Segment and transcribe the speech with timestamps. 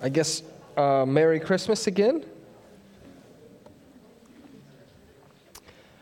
[0.00, 0.42] I guess
[0.76, 2.24] uh, Merry Christmas again.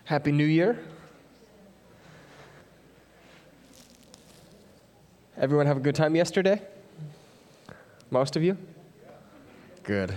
[0.04, 0.78] Happy New Year.
[5.38, 6.60] Everyone have a good time yesterday?
[8.10, 8.58] Most of you?
[9.82, 10.14] Good.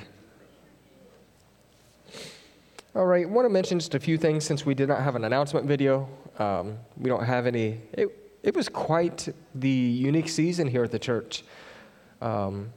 [2.96, 5.16] All right, I want to mention just a few things since we did not have
[5.16, 6.10] an announcement video.
[6.38, 7.80] Um, we don't have any.
[7.94, 8.10] It,
[8.44, 11.44] it was quite the unique season here at the church.
[12.22, 12.74] Um,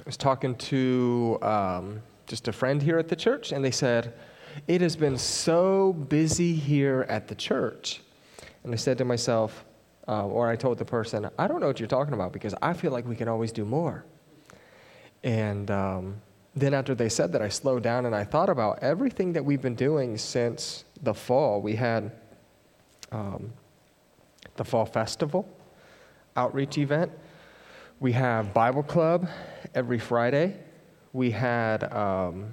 [0.00, 4.12] I was talking to um, just a friend here at the church, and they said,
[4.66, 8.00] It has been so busy here at the church.
[8.64, 9.64] And I said to myself,
[10.08, 12.72] uh, or I told the person, I don't know what you're talking about because I
[12.72, 14.04] feel like we can always do more.
[15.22, 16.20] And um,
[16.56, 19.62] then after they said that, I slowed down and I thought about everything that we've
[19.62, 21.62] been doing since the fall.
[21.62, 22.10] We had
[23.12, 23.52] um,
[24.56, 25.48] the fall festival,
[26.36, 27.12] outreach event.
[28.00, 29.28] We have Bible club
[29.74, 30.56] every Friday.
[31.12, 32.52] We had, um,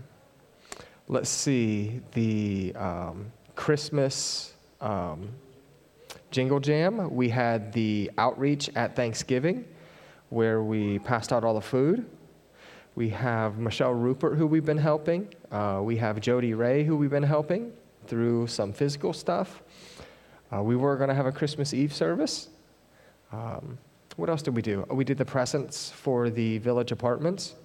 [1.08, 5.30] let's see, the um, Christmas um,
[6.32, 7.14] Jingle Jam.
[7.14, 9.66] We had the outreach at Thanksgiving
[10.30, 12.06] where we passed out all the food.
[12.96, 15.28] We have Michelle Rupert, who we've been helping.
[15.52, 17.72] Uh, we have Jody Ray, who we've been helping
[18.08, 19.62] through some physical stuff.
[20.54, 22.50] Uh, we were going to have a Christmas Eve service.
[23.32, 23.78] Um,
[24.18, 24.86] what else did we do?
[24.90, 27.56] We did the presents for the village apartments.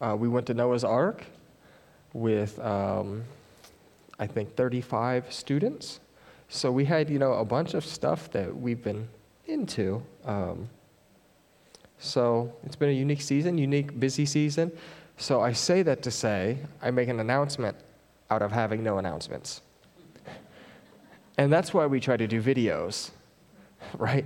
[0.00, 1.24] Uh, we went to Noah's Ark
[2.12, 3.24] with, um,
[4.18, 6.00] I think, 35 students.
[6.48, 9.08] So we had, you know, a bunch of stuff that we've been
[9.46, 10.02] into.
[10.24, 10.68] Um,
[11.98, 14.70] so it's been a unique season, unique, busy season.
[15.16, 17.76] So I say that to say I make an announcement
[18.30, 19.62] out of having no announcements.
[21.36, 23.10] And that's why we try to do videos
[23.98, 24.24] right?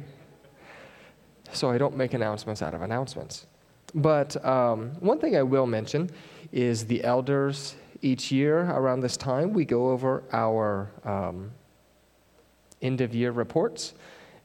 [1.52, 3.46] So I don't make announcements out of announcements.
[3.94, 6.10] But um, one thing I will mention
[6.52, 11.50] is the elders each year around this time, we go over our um,
[12.80, 13.94] end of year reports.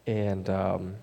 [0.07, 0.95] And um,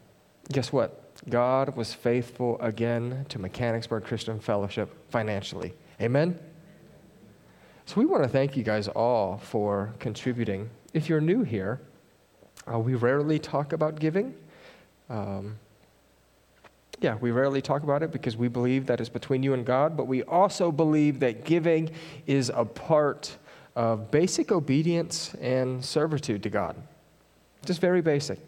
[0.50, 0.96] guess what?
[1.28, 5.74] God was faithful again to Mechanicsburg Christian Fellowship financially.
[6.00, 6.38] Amen?
[7.84, 10.70] So we want to thank you guys all for contributing.
[10.94, 11.80] If you're new here,
[12.72, 14.34] uh, we rarely talk about giving.
[15.08, 15.56] Um,
[17.00, 19.96] yeah, we rarely talk about it because we believe that it's between you and God,
[19.96, 21.90] but we also believe that giving
[22.26, 23.36] is a part
[23.74, 26.76] of basic obedience and servitude to God.
[27.64, 28.38] Just very basic.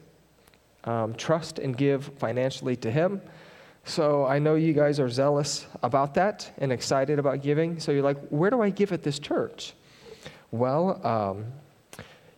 [0.84, 3.22] Um, trust and give financially to Him.
[3.84, 7.80] So I know you guys are zealous about that and excited about giving.
[7.80, 9.74] So you're like, where do I give at this church?
[10.50, 11.46] Well, um,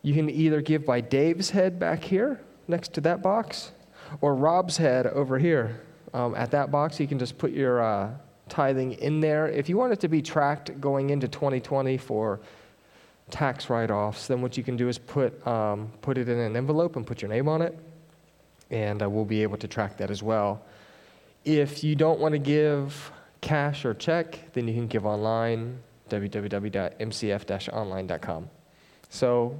[0.04, 2.38] you can either give by Dave's head back here
[2.69, 3.72] next to that box
[4.20, 5.81] or Rob's head over here
[6.12, 7.00] um, at that box.
[7.00, 8.10] You can just put your uh,
[8.50, 9.48] tithing in there.
[9.48, 12.41] If you want it to be tracked going into 2020 for
[13.31, 16.54] tax write offs, then what you can do is put, um, put it in an
[16.54, 17.75] envelope and put your name on it,
[18.71, 20.62] and uh, we'll be able to track that as well.
[21.47, 23.10] If you don't want to give
[23.41, 25.78] cash or check, then you can give online,
[26.10, 28.50] www.mcf online.com.
[29.09, 29.59] So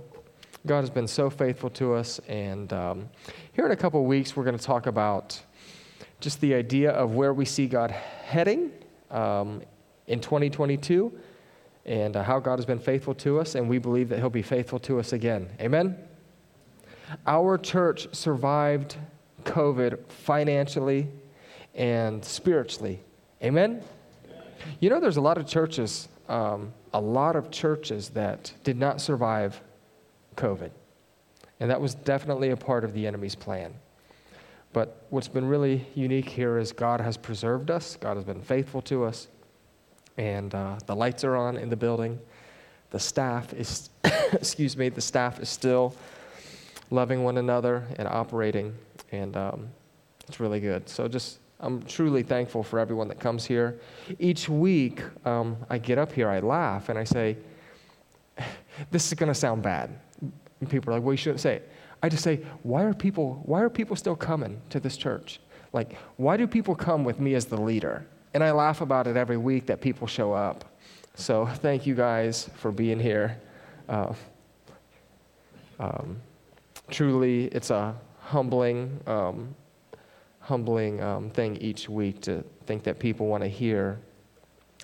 [0.67, 2.21] God has been so faithful to us.
[2.27, 3.11] And um,
[3.53, 5.39] here in a couple of weeks, we're going to talk about
[6.21, 8.73] just the idea of where we see God heading
[9.11, 9.61] um,
[10.07, 11.13] in 2022
[11.85, 13.57] and uh, how God has been faithful to us.
[13.57, 15.51] And we believe that He'll be faithful to us again.
[15.61, 15.99] Amen?
[17.27, 18.97] Our church survived
[19.43, 21.09] COVID financially
[21.75, 23.01] and spiritually.
[23.43, 23.83] Amen?
[24.81, 29.03] You know, there's a lot of churches, um, a lot of churches that did not
[29.03, 29.61] survive
[30.37, 30.71] COVID.
[31.61, 33.75] And that was definitely a part of the enemy's plan.
[34.73, 38.83] But what's been really unique here is God has preserved us, God has been faithful
[38.83, 39.29] to us,
[40.17, 42.19] and uh, the lights are on in the building.
[42.91, 43.91] The staff is,
[44.33, 45.95] excuse me, the staff is still
[46.91, 48.75] loving one another and operating,
[49.13, 49.69] and um,
[50.27, 50.89] it's really good.
[50.89, 53.79] So just I'm truly thankful for everyone that comes here.
[54.19, 57.37] Each week, um, I get up here, I laugh, and I say,
[58.91, 59.91] This is going to sound bad.
[60.61, 61.71] And people are like, well, you shouldn't say it.
[62.03, 65.41] I just say, why are people, why are people still coming to this church?
[65.73, 68.07] Like, why do people come with me as the leader?
[68.35, 70.65] And I laugh about it every week that people show up.
[71.15, 73.41] So thank you guys for being here.
[73.89, 74.13] Uh,
[75.79, 76.21] um,
[76.91, 79.55] truly, it's a humbling, um,
[80.41, 83.99] humbling um, thing each week to think that people want to hear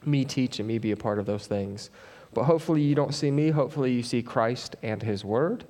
[0.05, 1.91] me teach and me be a part of those things.
[2.32, 3.50] But hopefully, you don't see me.
[3.50, 5.65] Hopefully, you see Christ and His Word.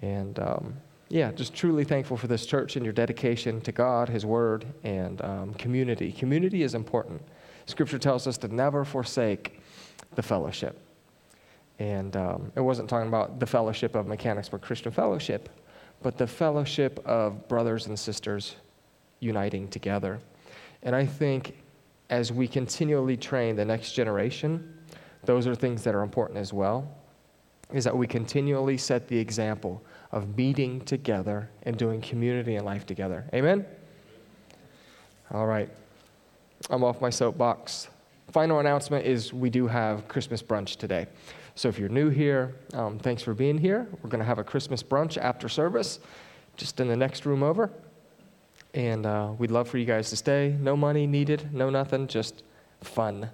[0.00, 0.76] And um,
[1.08, 5.22] yeah, just truly thankful for this church and your dedication to God, His Word, and
[5.22, 6.12] um, community.
[6.12, 7.22] Community is important.
[7.66, 9.60] Scripture tells us to never forsake
[10.14, 10.80] the fellowship.
[11.78, 15.48] And um, it wasn't talking about the fellowship of mechanics, but Christian fellowship,
[16.02, 18.56] but the fellowship of brothers and sisters
[19.20, 20.20] uniting together.
[20.82, 21.56] And I think
[22.10, 24.78] as we continually train the next generation,
[25.26, 26.88] those are things that are important as well,
[27.72, 29.82] is that we continually set the example
[30.12, 33.24] of meeting together and doing community and life together.
[33.34, 33.64] Amen?
[35.32, 35.68] All right.
[36.70, 37.88] I'm off my soapbox.
[38.30, 41.06] Final announcement is we do have Christmas brunch today.
[41.56, 43.86] So if you're new here, um, thanks for being here.
[44.02, 46.00] We're going to have a Christmas brunch after service,
[46.56, 47.70] just in the next room over.
[48.74, 50.56] And uh, we'd love for you guys to stay.
[50.58, 52.42] No money needed, no nothing, just
[52.80, 53.30] fun.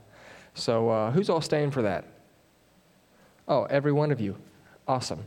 [0.54, 2.04] So uh, who's all staying for that?
[3.48, 4.36] Oh, every one of you.
[4.86, 5.24] Awesome.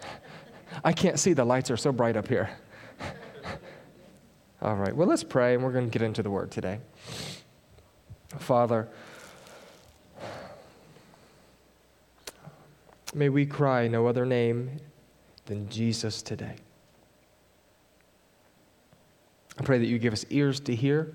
[0.84, 2.50] I can't see, the lights are so bright up here.
[4.62, 6.80] all right, well, let's pray and we're going to get into the word today.
[8.38, 8.88] Father,
[13.14, 14.78] may we cry no other name
[15.46, 16.56] than Jesus today.
[19.58, 21.14] I pray that you give us ears to hear,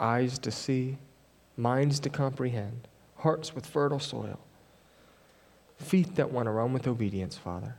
[0.00, 0.98] eyes to see,
[1.58, 4.38] minds to comprehend, hearts with fertile soil,
[5.76, 7.74] feet that want to run with obedience, Father.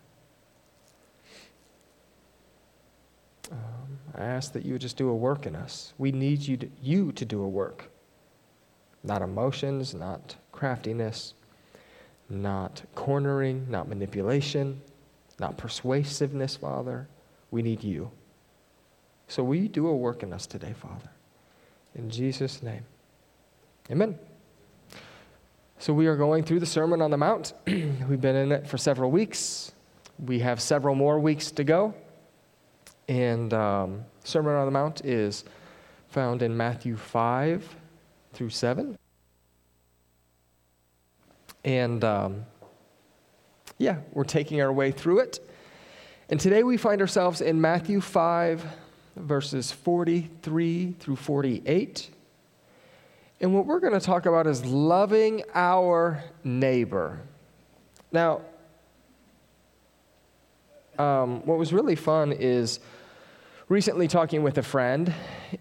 [3.52, 5.94] Um, I ask that you would just do a work in us.
[5.98, 7.90] We need you to, you to do a work.
[9.04, 11.34] Not emotions, not craftiness,
[12.30, 14.82] not cornering, not manipulation,
[15.40, 17.08] not persuasiveness, Father.
[17.50, 18.12] We need you.
[19.30, 21.10] So will you do a work in us today, Father?
[21.96, 22.84] In Jesus' name.
[23.92, 24.20] Amen.
[25.80, 27.54] So we are going through the Sermon on the Mount.
[27.66, 29.72] We've been in it for several weeks.
[30.20, 31.96] We have several more weeks to go.
[33.08, 35.44] And um, Sermon on the Mount is
[36.10, 37.68] found in Matthew 5
[38.34, 38.96] through 7.
[41.66, 42.46] And um,
[43.80, 45.40] yeah, we're taking our way through it.
[46.30, 48.64] And today we find ourselves in Matthew 5,
[49.16, 52.12] verses 43 through 48.
[53.42, 57.22] And what we're going to talk about is loving our neighbor.
[58.12, 58.42] Now,
[60.98, 62.82] um, what was really fun is
[63.70, 65.14] recently talking with a friend,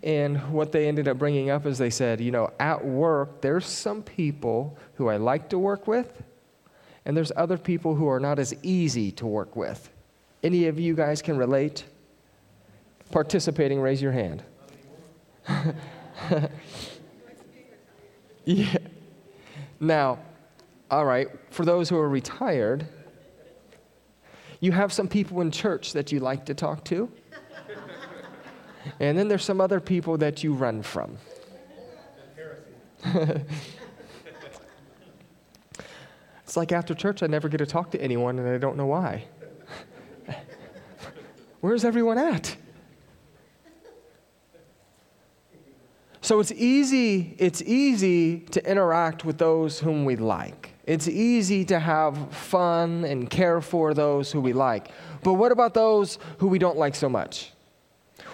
[0.02, 3.66] and what they ended up bringing up is they said, you know, at work, there's
[3.66, 6.22] some people who I like to work with,
[7.04, 9.88] and there's other people who are not as easy to work with.
[10.42, 11.84] Any of you guys can relate?
[13.12, 14.42] Participating, raise your hand.
[18.48, 18.78] yeah.
[19.78, 20.20] Now,
[20.90, 22.86] all right, for those who are retired,
[24.60, 27.10] you have some people in church that you like to talk to.
[29.00, 31.18] And then there's some other people that you run from.
[36.42, 38.86] it's like after church, I never get to talk to anyone and I don't know
[38.86, 39.26] why.
[41.60, 42.56] Where's everyone at?
[46.28, 50.74] So it's easy, it's easy to interact with those whom we like.
[50.84, 54.90] It's easy to have fun and care for those who we like.
[55.22, 57.54] But what about those who we don't like so much?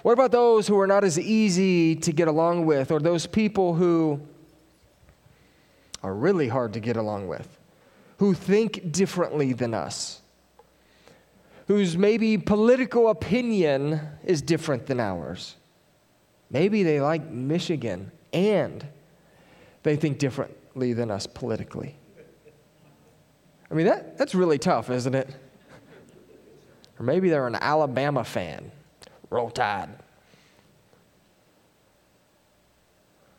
[0.02, 3.74] What about those who are not as easy to get along with, or those people
[3.74, 4.20] who
[6.02, 7.60] are really hard to get along with,
[8.18, 10.20] who think differently than us,
[11.68, 15.54] whose maybe political opinion is different than ours?
[16.54, 18.86] Maybe they like Michigan and
[19.82, 21.96] they think differently than us politically.
[23.68, 25.34] I mean, that, that's really tough, isn't it?
[27.00, 28.70] Or maybe they're an Alabama fan.
[29.30, 29.88] Roll Tide.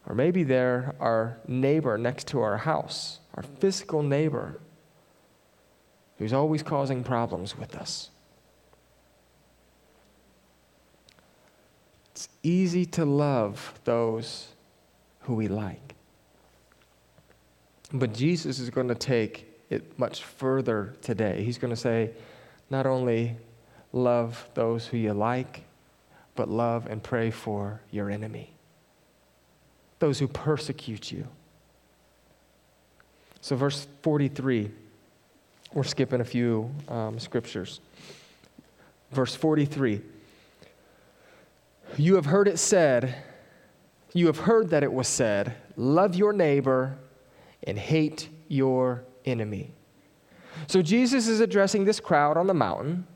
[0.06, 4.60] Or maybe they're our neighbor next to our house, our physical neighbor
[6.18, 8.10] who's always causing problems with us.
[12.16, 14.48] It's easy to love those
[15.24, 15.96] who we like.
[17.92, 21.44] But Jesus is going to take it much further today.
[21.44, 22.12] He's going to say,
[22.70, 23.36] not only
[23.92, 25.64] love those who you like,
[26.36, 28.50] but love and pray for your enemy,
[30.00, 31.28] those who persecute you.
[33.42, 34.72] So, verse 43,
[35.74, 37.82] we're skipping a few um, scriptures.
[39.12, 40.02] Verse 43
[42.00, 43.16] you have heard it said,
[44.14, 46.98] you have heard that it was said, love your neighbor
[47.64, 49.74] and hate your enemy.
[50.68, 53.08] So Jesus is addressing this crowd on the mountain,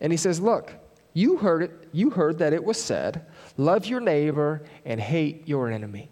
[0.00, 0.74] And he says, Look,
[1.14, 5.70] you heard it, you heard that it was said, love your neighbor and hate your
[5.70, 6.10] enemy.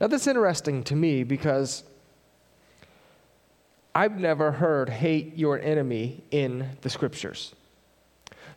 [0.00, 1.82] Now, that's interesting to me because
[3.94, 7.54] I've never heard hate your enemy in the scriptures.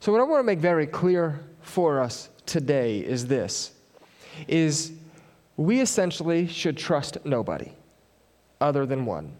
[0.01, 3.71] So, what I want to make very clear for us today is this
[4.47, 4.93] is
[5.57, 7.73] we essentially should trust nobody
[8.61, 9.33] other than one.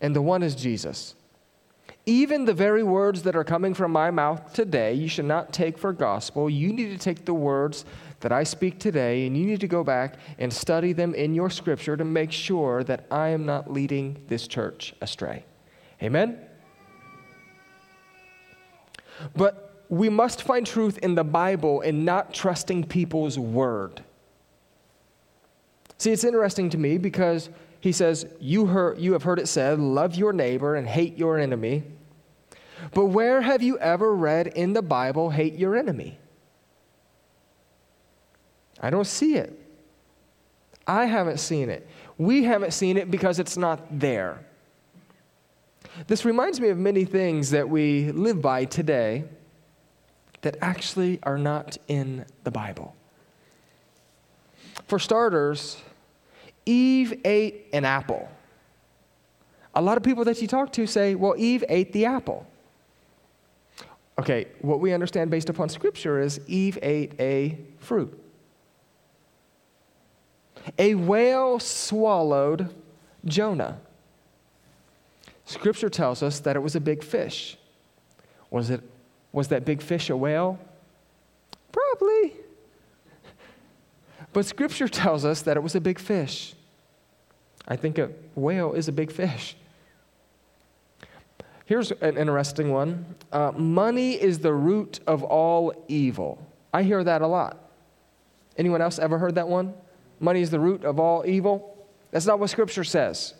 [0.00, 1.14] And the one is Jesus.
[2.06, 5.76] Even the very words that are coming from my mouth today, you should not take
[5.76, 6.48] for gospel.
[6.48, 7.84] You need to take the words
[8.20, 11.50] that I speak today and you need to go back and study them in your
[11.50, 15.44] scripture to make sure that I am not leading this church astray.
[16.02, 16.38] Amen?
[19.36, 19.61] But
[19.92, 24.02] we must find truth in the Bible and not trusting people's word.
[25.98, 29.78] See, it's interesting to me because he says, you, heard, you have heard it said,
[29.78, 31.82] love your neighbor and hate your enemy.
[32.94, 36.18] But where have you ever read in the Bible, hate your enemy?
[38.80, 39.52] I don't see it.
[40.86, 41.86] I haven't seen it.
[42.16, 44.42] We haven't seen it because it's not there.
[46.06, 49.24] This reminds me of many things that we live by today
[50.42, 52.94] that actually are not in the Bible.
[54.86, 55.78] For starters,
[56.66, 58.28] Eve ate an apple.
[59.74, 62.46] A lot of people that you talk to say, well, Eve ate the apple.
[64.18, 68.18] Okay, what we understand based upon Scripture is Eve ate a fruit.
[70.78, 72.72] A whale swallowed
[73.24, 73.80] Jonah.
[75.44, 77.56] Scripture tells us that it was a big fish.
[78.50, 78.82] Was, it,
[79.32, 80.58] was that big fish a whale?
[81.72, 82.34] Probably.
[84.32, 86.54] But Scripture tells us that it was a big fish.
[87.66, 89.56] I think a whale is a big fish.
[91.64, 96.46] Here's an interesting one uh, money is the root of all evil.
[96.72, 97.58] I hear that a lot.
[98.56, 99.74] Anyone else ever heard that one?
[100.20, 101.86] Money is the root of all evil?
[102.10, 103.34] That's not what Scripture says.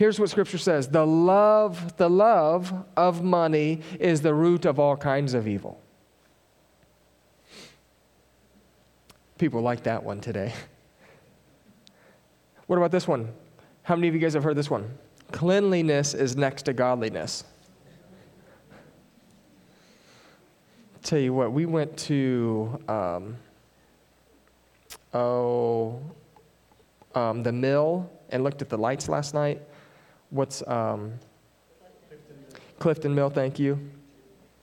[0.00, 4.96] Here's what Scripture says the love, the love of money is the root of all
[4.96, 5.78] kinds of evil.
[9.36, 10.54] People like that one today.
[12.66, 13.30] What about this one?
[13.82, 14.96] How many of you guys have heard this one?
[15.32, 17.42] Cleanliness is next to godliness.
[21.02, 23.36] Tell you what, we went to, um,
[25.12, 26.00] oh,
[27.14, 29.60] um, the mill and looked at the lights last night.
[30.30, 31.12] What's um,
[32.78, 33.30] Clifton Mill?
[33.30, 33.78] Thank you.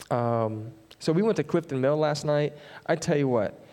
[0.10, 2.54] Um, so we went to Clifton Mill last night.
[2.86, 3.64] I tell you what,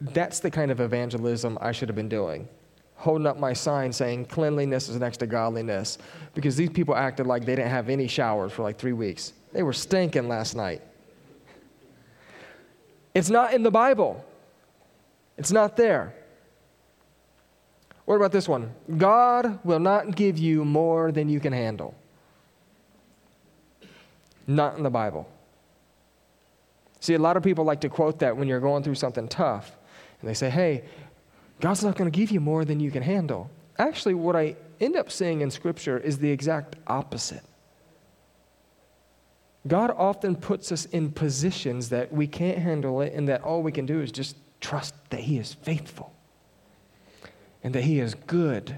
[0.00, 2.48] that's the kind of evangelism I should have been doing.
[2.96, 5.98] Holding up my sign saying cleanliness is next to godliness
[6.34, 9.32] because these people acted like they didn't have any showers for like three weeks.
[9.52, 10.82] They were stinking last night.
[13.14, 14.24] It's not in the Bible,
[15.38, 16.14] it's not there.
[18.06, 18.72] What about this one?
[18.96, 21.94] God will not give you more than you can handle.
[24.46, 25.28] Not in the Bible.
[27.00, 29.76] See, a lot of people like to quote that when you're going through something tough.
[30.20, 30.84] And they say, hey,
[31.60, 33.50] God's not going to give you more than you can handle.
[33.76, 37.42] Actually, what I end up seeing in Scripture is the exact opposite.
[39.66, 43.72] God often puts us in positions that we can't handle it and that all we
[43.72, 46.15] can do is just trust that He is faithful
[47.66, 48.76] and that He is good.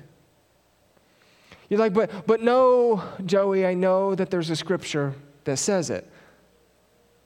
[1.68, 5.12] You're like, but, but no, Joey, I know that there's a scripture
[5.45, 6.11] that says it.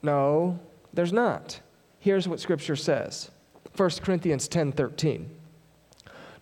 [0.01, 0.59] No,
[0.93, 1.61] there's not.
[2.01, 3.31] Here's what scripture says
[3.77, 5.29] 1 Corinthians 10 13.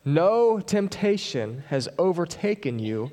[0.06, 3.12] No temptation has overtaken you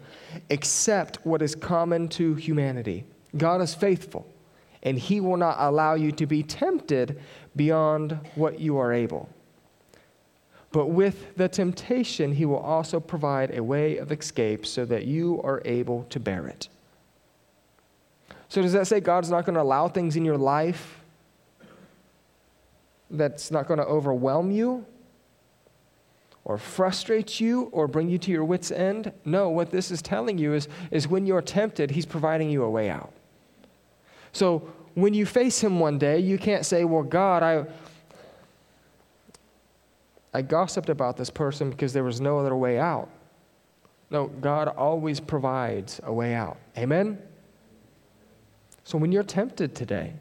[0.48, 3.04] except what is common to humanity.
[3.36, 4.26] God is faithful,
[4.82, 7.20] and He will not allow you to be tempted
[7.54, 9.28] beyond what you are able.
[10.70, 15.40] But with the temptation, He will also provide a way of escape so that you
[15.42, 16.68] are able to bear it.
[18.48, 21.00] So, does that say God's not going to allow things in your life
[23.10, 24.84] that's not going to overwhelm you
[26.48, 29.12] or frustrate you or bring you to your wits' end.
[29.25, 32.70] No, what this is telling you is, is when you're tempted, He's providing you a
[32.70, 33.12] way out.
[34.32, 37.66] So when you face Him one day, you can't say, Well, God, I,
[40.32, 43.08] I gossiped about this person because there was no other way out.
[44.11, 46.58] No, God always provides a way out.
[46.76, 47.18] Amen?
[48.85, 50.14] So when you're tempted today,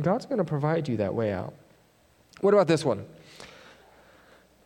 [0.00, 1.54] God's going to provide you that way out.
[2.40, 3.06] What about this one?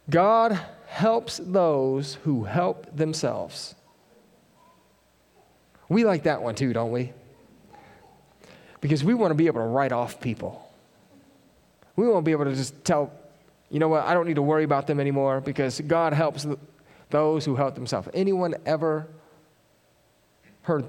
[0.09, 3.75] God helps those who help themselves.
[5.89, 7.13] We like that one too, don't we?
[8.81, 10.69] Because we want to be able to write off people.
[11.97, 13.13] We want to be able to just tell,
[13.71, 16.47] you know what, I don't need to worry about them anymore because God helps
[17.11, 18.09] those who help themselves.
[18.13, 19.07] Anyone ever
[20.63, 20.87] heard,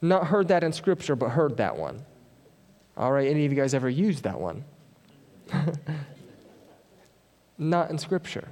[0.00, 2.02] not heard that in Scripture, but heard that one?
[2.96, 4.64] All right, any of you guys ever used that one?
[7.58, 8.48] not in Scripture.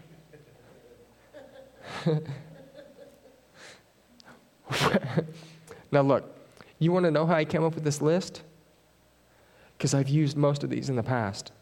[5.91, 6.37] now, look,
[6.79, 8.43] you want to know how I came up with this list?
[9.77, 11.53] Because I've used most of these in the past.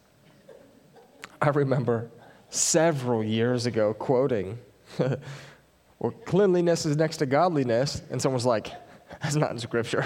[1.43, 2.09] I remember
[2.49, 4.57] several years ago quoting,
[5.99, 8.01] well, cleanliness is next to godliness.
[8.09, 8.71] And someone's like,
[9.21, 10.05] that's not in Scripture.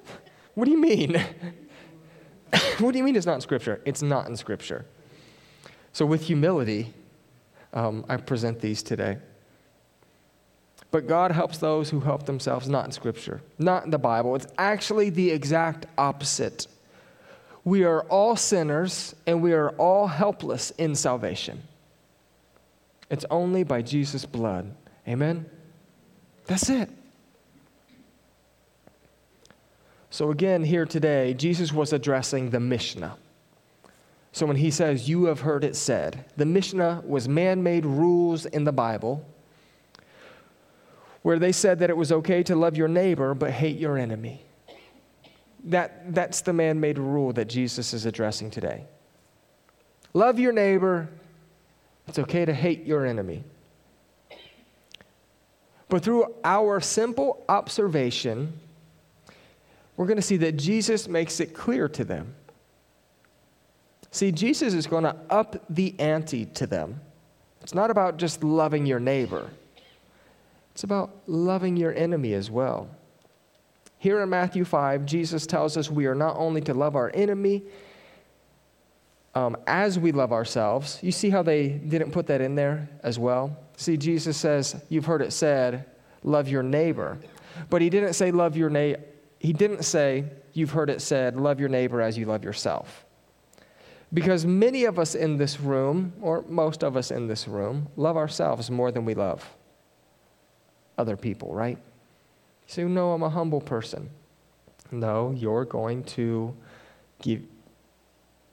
[0.54, 1.14] what do you mean?
[2.78, 3.80] what do you mean it's not in Scripture?
[3.84, 4.84] It's not in Scripture.
[5.92, 6.92] So, with humility,
[7.72, 9.18] um, I present these today.
[10.90, 14.34] But God helps those who help themselves, not in Scripture, not in the Bible.
[14.34, 16.66] It's actually the exact opposite.
[17.64, 21.62] We are all sinners and we are all helpless in salvation.
[23.08, 24.74] It's only by Jesus' blood.
[25.06, 25.46] Amen?
[26.46, 26.88] That's it.
[30.10, 33.16] So, again, here today, Jesus was addressing the Mishnah.
[34.32, 38.44] So, when he says, You have heard it said, the Mishnah was man made rules
[38.44, 39.24] in the Bible
[41.22, 44.44] where they said that it was okay to love your neighbor but hate your enemy.
[45.64, 48.84] That, that's the man made rule that Jesus is addressing today.
[50.14, 51.08] Love your neighbor,
[52.08, 53.44] it's okay to hate your enemy.
[55.88, 58.58] But through our simple observation,
[59.96, 62.34] we're going to see that Jesus makes it clear to them.
[64.10, 67.00] See, Jesus is going to up the ante to them.
[67.62, 69.48] It's not about just loving your neighbor.
[70.72, 72.88] It's about loving your enemy as well.
[74.02, 77.62] Here in Matthew 5, Jesus tells us we are not only to love our enemy
[79.32, 80.98] um, as we love ourselves.
[81.02, 83.56] You see how they didn't put that in there as well?
[83.76, 85.84] See, Jesus says, You've heard it said,
[86.24, 87.16] love your neighbor.
[87.70, 89.00] But he didn't say, love your neighbor.
[89.38, 93.04] He didn't say, You've heard it said, love your neighbor as you love yourself.
[94.12, 98.16] Because many of us in this room, or most of us in this room, love
[98.16, 99.48] ourselves more than we love
[100.98, 101.78] other people, right?
[102.66, 104.10] Say, No, I'm a humble person.
[104.90, 106.54] No, you're going to
[107.20, 107.42] give,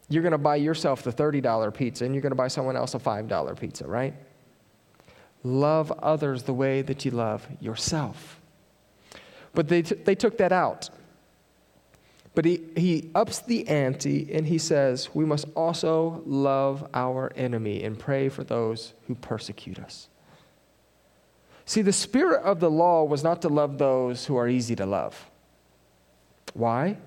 [0.09, 2.95] you're going to buy yourself the $30 pizza and you're going to buy someone else
[2.95, 4.13] a $5 pizza, right?
[5.43, 8.39] Love others the way that you love yourself.
[9.53, 10.89] But they, t- they took that out.
[12.35, 17.83] But he, he ups the ante and he says, We must also love our enemy
[17.83, 20.08] and pray for those who persecute us.
[21.69, 24.87] See, the spirit of the law was not to love those who are easy to
[24.87, 25.29] love.
[26.55, 26.97] Why?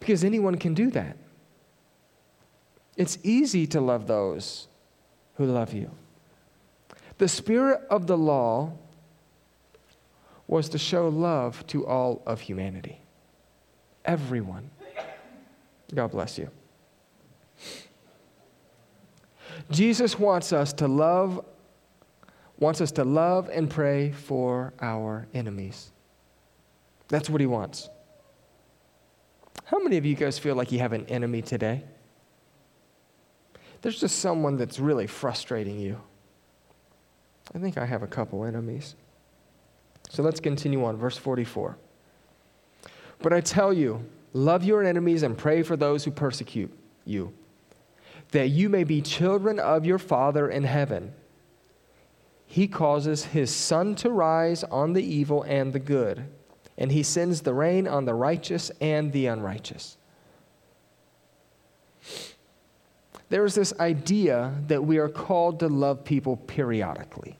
[0.00, 1.16] Because anyone can do that.
[2.96, 4.66] It's easy to love those
[5.36, 5.92] who love you.
[7.18, 8.72] The spirit of the law
[10.48, 12.98] was to show love to all of humanity,
[14.04, 14.68] everyone.
[15.94, 16.50] God bless you.
[19.70, 21.44] Jesus wants us to love
[22.58, 25.90] wants us to love and pray for our enemies.
[27.08, 27.88] That's what he wants.
[29.64, 31.84] How many of you guys feel like you have an enemy today?
[33.82, 36.00] There's just someone that's really frustrating you.
[37.54, 38.94] I think I have a couple enemies.
[40.10, 40.96] So let's continue on.
[40.96, 41.76] Verse 44.
[43.20, 46.72] But I tell you, love your enemies and pray for those who persecute
[47.04, 47.32] you,
[48.32, 51.12] that you may be children of your Father in heaven
[52.46, 56.24] he causes his sun to rise on the evil and the good,
[56.78, 59.98] and he sends the rain on the righteous and the unrighteous.
[63.28, 67.36] There's this idea that we are called to love people periodically.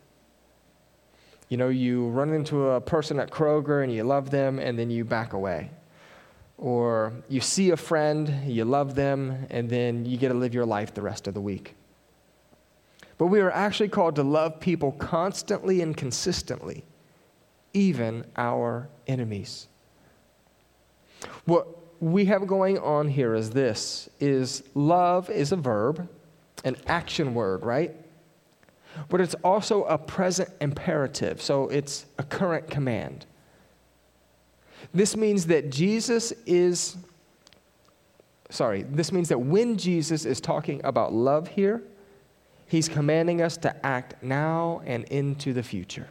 [1.48, 4.90] You know, you run into a person at Kroger and you love them and then
[4.90, 5.70] you back away.
[6.58, 10.66] Or you see a friend, you love them, and then you get to live your
[10.66, 11.76] life the rest of the week.
[13.18, 16.84] But we are actually called to love people constantly and consistently,
[17.72, 19.68] even our enemies.
[21.46, 21.66] What
[22.00, 26.08] we have going on here is this is love is a verb,
[26.64, 27.94] an action word, right?
[29.08, 33.26] But it's also a present imperative, so it's a current command.
[34.92, 36.96] This means that Jesus is
[38.50, 41.82] sorry, this means that when Jesus is talking about love here,
[42.66, 46.08] He's commanding us to act now and into the future.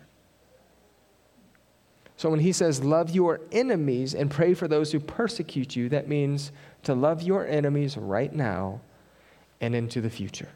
[2.17, 6.07] So when he says, love your enemies and pray for those who persecute you, that
[6.07, 6.51] means
[6.83, 8.79] to love your enemies right now
[9.59, 10.49] and into the future.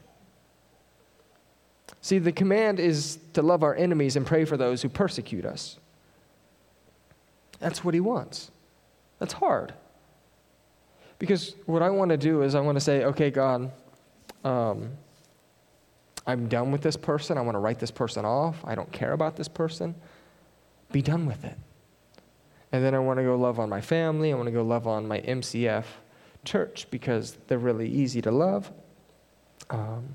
[2.00, 5.78] See, the command is to love our enemies and pray for those who persecute us.
[7.58, 8.50] That's what he wants.
[9.18, 9.74] That's hard.
[11.18, 13.70] Because what I want to do is I want to say, okay, God,
[14.44, 14.92] um,
[16.30, 17.36] I'm done with this person.
[17.36, 18.56] I want to write this person off.
[18.64, 19.94] I don't care about this person.
[20.92, 21.58] Be done with it.
[22.72, 24.32] And then I want to go love on my family.
[24.32, 25.84] I want to go love on my MCF
[26.44, 28.70] church because they're really easy to love.
[29.70, 30.14] Um,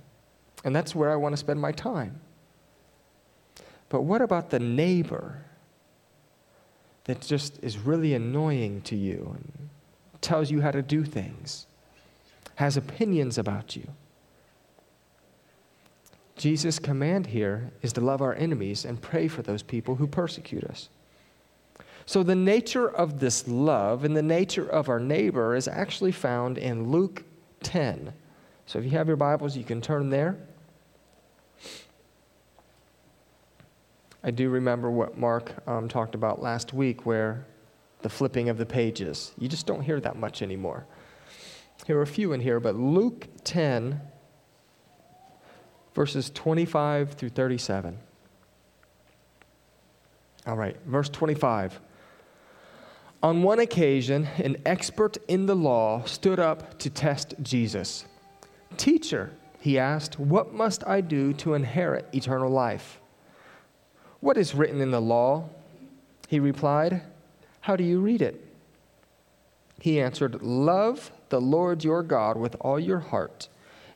[0.64, 2.20] and that's where I want to spend my time.
[3.90, 5.44] But what about the neighbor
[7.04, 9.70] that just is really annoying to you and
[10.22, 11.68] tells you how to do things,
[12.56, 13.88] has opinions about you?
[16.38, 20.64] Jesus' command here is to love our enemies and pray for those people who persecute
[20.66, 20.90] us.
[22.06, 26.58] So, the nature of this love and the nature of our neighbor is actually found
[26.58, 27.24] in Luke
[27.64, 28.14] 10.
[28.68, 30.38] So, if you have your Bibles, you can turn there.
[34.24, 37.46] I do remember what Mark um, talked about last week, where
[38.02, 39.32] the flipping of the pages.
[39.40, 40.86] You just don't hear that much anymore.
[41.88, 44.00] There are a few in here, but Luke 10,
[45.96, 47.98] verses 25 through 37.
[50.46, 51.80] All right, verse 25.
[53.24, 58.06] On one occasion, an expert in the law stood up to test Jesus.
[58.78, 63.00] Teacher, he asked, what must I do to inherit eternal life?
[64.20, 65.50] What is written in the law?
[66.28, 67.02] He replied,
[67.62, 68.46] How do you read it?
[69.80, 73.48] He answered, Love the Lord your God with all your heart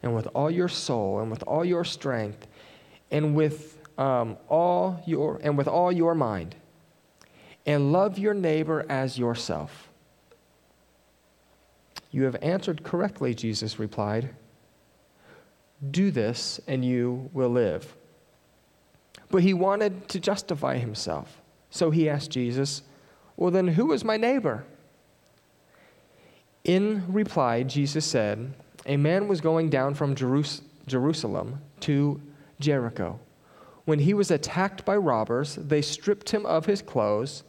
[0.02, 2.48] and with all your soul and with all your strength
[3.12, 6.56] and with um, all your and with all your mind
[7.66, 9.90] and love your neighbor as yourself.
[12.12, 14.30] You have answered correctly jesus replied.
[15.92, 17.96] Do this and you will live.
[19.30, 21.42] But he wanted to justify himself.
[21.70, 22.84] So he asked jesus
[23.36, 24.64] well then who is my neighbor?
[26.64, 28.54] In reply jesus said
[28.90, 32.20] a man was going down from Jerus- Jerusalem to
[32.60, 33.20] Jericho.
[33.86, 37.44] When he was attacked by robbers, they stripped him of his clothes,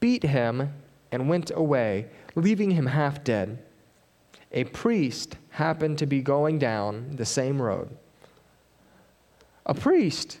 [0.00, 0.74] beat him,
[1.10, 3.58] and went away, leaving him half dead.
[4.52, 7.88] A priest happened to be going down the same road.
[9.64, 10.40] A priest,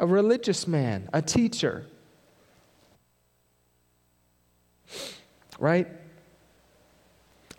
[0.00, 1.86] a religious man, a teacher.
[5.60, 5.86] Right?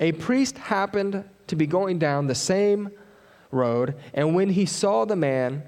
[0.02, 2.90] A priest happened to be going down the same
[3.52, 5.64] road, and when he saw the man,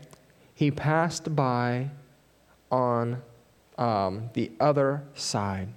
[0.56, 1.92] he passed by
[2.72, 3.22] on
[3.78, 5.70] um, the other side.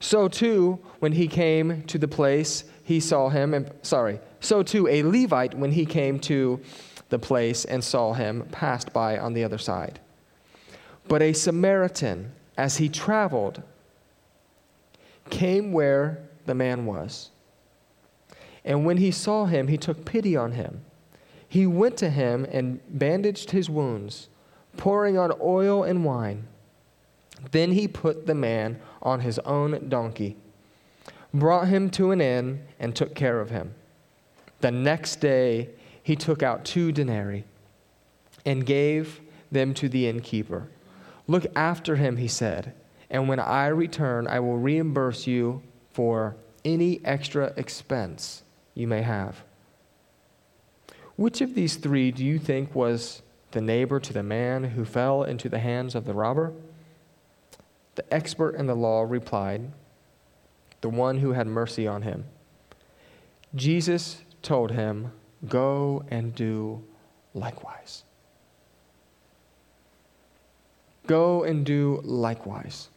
[0.00, 4.86] So too, when he came to the place, he saw him, and sorry, so too,
[4.88, 6.60] a Levite, when he came to
[7.08, 10.00] the place and saw him, passed by on the other side.
[11.08, 13.62] But a Samaritan, as he traveled,
[15.30, 17.30] came where the man was.
[18.64, 20.84] And when he saw him, he took pity on him.
[21.46, 24.28] He went to him and bandaged his wounds,
[24.76, 26.48] pouring on oil and wine.
[27.52, 30.36] Then he put the man on his own donkey,
[31.32, 33.74] brought him to an inn, and took care of him.
[34.60, 35.68] The next day,
[36.02, 37.44] he took out two denarii
[38.46, 39.20] and gave
[39.52, 40.68] them to the innkeeper.
[41.26, 42.74] Look after him, he said,
[43.10, 45.62] and when I return, I will reimburse you
[45.94, 48.42] for any extra expense
[48.74, 49.44] you may have.
[51.14, 55.22] Which of these three do you think was the neighbor to the man who fell
[55.22, 56.52] into the hands of the robber?
[57.94, 59.70] The expert in the law replied,
[60.80, 62.24] The one who had mercy on him.
[63.54, 65.12] Jesus told him,
[65.48, 66.82] Go and do
[67.34, 68.02] likewise.
[71.06, 72.88] Go and do likewise.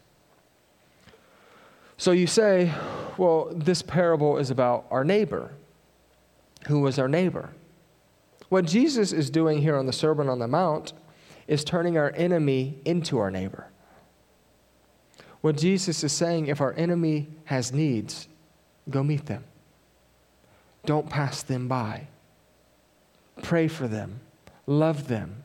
[1.98, 2.72] So you say,
[3.16, 5.52] well, this parable is about our neighbor.
[6.68, 7.50] Who was our neighbor?
[8.48, 10.92] What Jesus is doing here on the Sermon on the Mount
[11.48, 13.66] is turning our enemy into our neighbor.
[15.40, 18.28] What Jesus is saying, if our enemy has needs,
[18.88, 19.44] go meet them.
[20.86, 22.06] Don't pass them by.
[23.42, 24.20] Pray for them.
[24.66, 25.42] Love them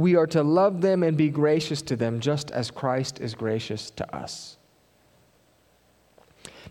[0.00, 3.90] we are to love them and be gracious to them just as Christ is gracious
[3.90, 4.56] to us.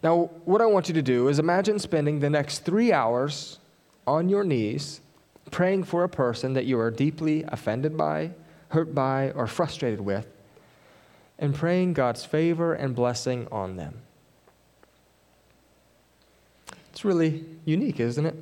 [0.02, 3.60] Now, what I want you to do is imagine spending the next three hours
[4.08, 5.02] on your knees
[5.52, 8.32] praying for a person that you are deeply offended by,
[8.70, 10.26] hurt by, or frustrated with,
[11.38, 14.02] and praying God's favor and blessing on them.
[16.92, 18.36] It's really unique, isn't it?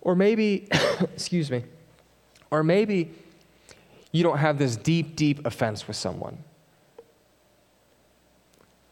[0.00, 0.68] Or maybe,
[1.00, 1.64] excuse me,
[2.52, 3.10] or maybe
[4.12, 6.36] you don't have this deep, deep offense with someone.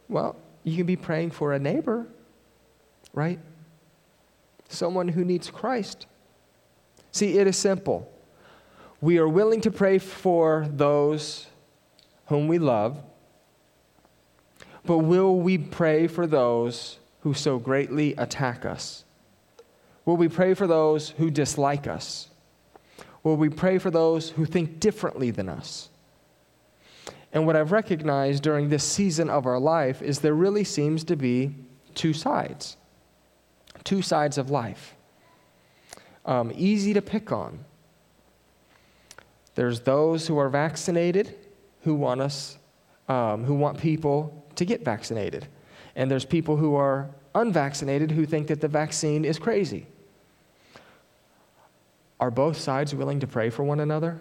[0.09, 2.07] Well, you can be praying for a neighbor,
[3.13, 3.39] right?
[4.71, 6.07] Someone who needs Christ.
[7.13, 8.11] See, it is simple.
[9.03, 11.47] We are willing to pray for those
[12.27, 12.99] whom we love,
[14.87, 19.05] but will we pray for those who so greatly attack us?
[20.07, 22.30] Will we pray for those who dislike us?
[23.23, 25.91] Will we pray for those who think differently than us?
[27.33, 31.17] And what I've recognized during this season of our life is there really seems to
[31.17, 31.55] be
[31.95, 32.77] two sides,
[33.85, 34.97] two sides of life.
[36.25, 37.65] Um, easy to pick on.
[39.55, 41.37] There's those who are vaccinated
[41.83, 42.59] who want us,
[43.09, 45.47] um, who want people to get vaccinated.
[45.97, 49.87] And there's people who are unvaccinated who think that the vaccine is crazy.
[52.21, 54.21] Are both sides willing to pray for one another?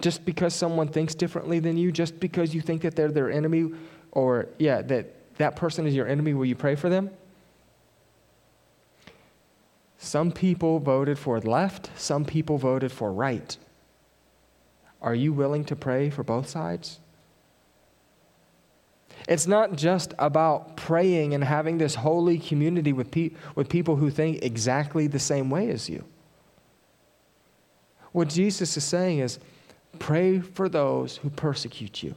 [0.00, 3.70] Just because someone thinks differently than you, just because you think that they're their enemy,
[4.10, 7.10] or, yeah, that that person is your enemy, will you pray for them?
[9.98, 13.56] Some people voted for left, some people voted for right.
[15.00, 16.98] Are you willing to pray for both sides?
[19.28, 24.10] It's not just about praying and having this holy community with, pe- with people who
[24.10, 26.04] think exactly the same way as you.
[28.12, 29.38] What Jesus is saying is
[29.98, 32.14] pray for those who persecute you.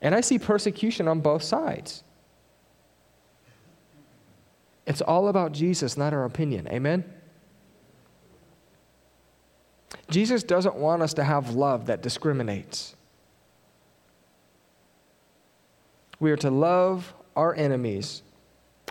[0.00, 2.04] And I see persecution on both sides.
[4.86, 6.66] It's all about Jesus, not our opinion.
[6.68, 7.04] Amen?
[10.08, 12.94] Jesus doesn't want us to have love that discriminates.
[16.20, 18.22] We are to love our enemies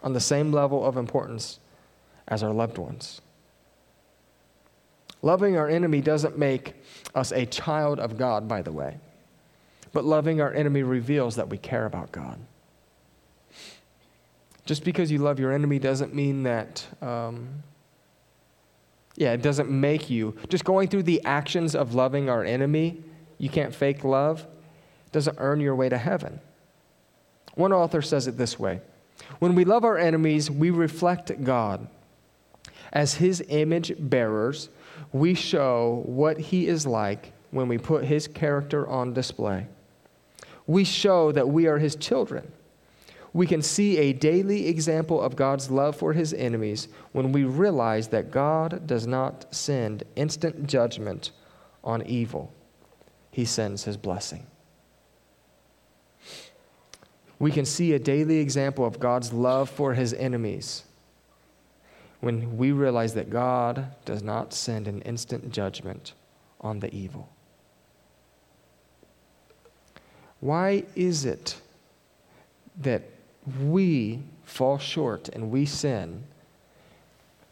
[0.03, 1.59] on the same level of importance
[2.27, 3.21] as our loved ones.
[5.21, 6.75] Loving our enemy doesn't make
[7.15, 8.97] us a child of God, by the way,
[9.91, 12.39] but loving our enemy reveals that we care about God.
[14.65, 17.63] Just because you love your enemy doesn't mean that, um,
[19.15, 20.35] yeah, it doesn't make you.
[20.49, 23.01] Just going through the actions of loving our enemy,
[23.37, 24.45] you can't fake love,
[25.11, 26.39] doesn't earn your way to heaven.
[27.57, 28.81] One author says it this way
[29.39, 31.87] When we love our enemies, we reflect God.
[32.93, 34.69] As his image bearers,
[35.11, 39.67] we show what he is like when we put his character on display.
[40.67, 42.51] We show that we are his children.
[43.33, 48.07] We can see a daily example of God's love for his enemies when we realize
[48.09, 51.31] that God does not send instant judgment
[51.83, 52.53] on evil,
[53.31, 54.45] he sends his blessing
[57.39, 60.83] we can see a daily example of God's love for his enemies
[62.19, 66.13] when we realize that God does not send an instant judgment
[66.59, 67.29] on the evil.
[70.39, 71.59] Why is it
[72.81, 73.03] that
[73.61, 76.23] we fall short and we sin,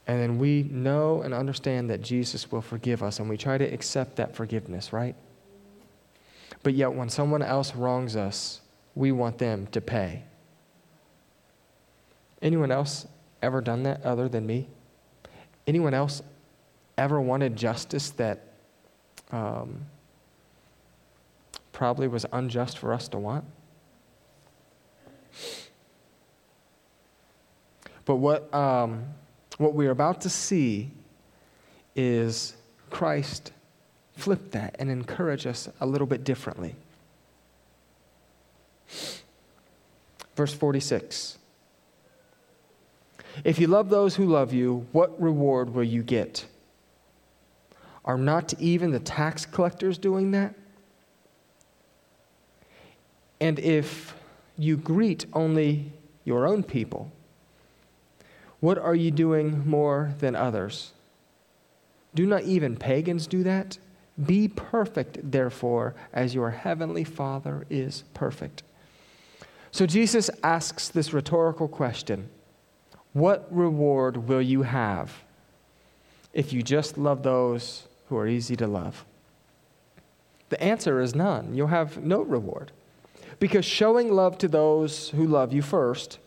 [0.08, 3.65] and then we know and understand that Jesus will forgive us, and we try to
[3.65, 5.15] accept that forgiveness, right?
[6.63, 8.62] But yet, when someone else wrongs us,
[8.96, 10.24] we want them to pay.
[12.42, 13.08] Anyone else
[13.42, 14.68] ever done that other than me?
[15.68, 16.22] Anyone else
[16.98, 18.48] ever wanted justice that
[19.32, 19.86] um,
[21.74, 23.46] probably was unjust for us to want?
[28.06, 29.04] But what, um,
[29.58, 30.92] what we're about to see
[31.96, 32.56] is
[32.90, 33.52] Christ
[34.14, 36.76] flip that and encourage us a little bit differently.
[40.36, 41.38] Verse 46
[43.43, 46.45] If you love those who love you, what reward will you get?
[48.04, 50.54] Are not even the tax collectors doing that?
[53.41, 54.15] And if
[54.58, 55.91] you greet only
[56.24, 57.12] your own people,
[58.60, 60.91] what are you doing more than others?
[62.13, 63.78] Do not even pagans do that?
[64.24, 68.63] Be perfect, therefore, as your heavenly Father is perfect.
[69.76, 72.30] So Jesus asks this rhetorical question
[73.12, 75.26] What reward will you have
[76.32, 79.04] if you just love those who are easy to love?
[80.48, 81.54] The answer is none.
[81.54, 82.72] You'll have no reward.
[83.38, 86.20] Because showing love to those who love you first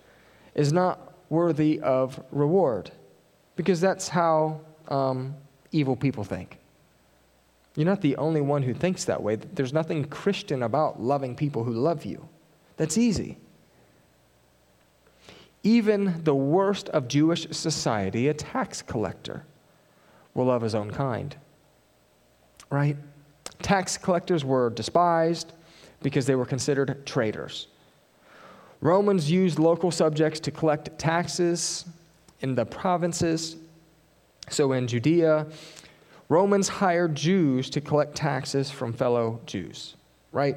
[0.55, 2.91] is not worthy of reward.
[3.57, 5.35] Because that's how um,
[5.73, 6.59] evil people think.
[7.77, 9.37] You're not the only one who thinks that way.
[9.37, 12.29] There's nothing Christian about loving people who love you.
[12.79, 13.37] That's easy.
[15.63, 19.45] Even the worst of Jewish society, a tax collector,
[20.33, 21.37] will love his own kind.
[22.71, 22.97] Right?
[23.61, 25.53] Tax collectors were despised
[26.03, 27.67] because they were considered traitors.
[28.81, 31.85] Romans used local subjects to collect taxes
[32.41, 33.57] in the provinces.
[34.49, 35.47] So in Judea,
[36.29, 39.97] Romans hired Jews to collect taxes from fellow Jews,
[40.31, 40.57] right?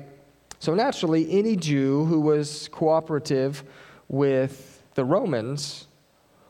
[0.61, 3.63] So naturally, any Jew who was cooperative
[4.07, 5.87] with the Romans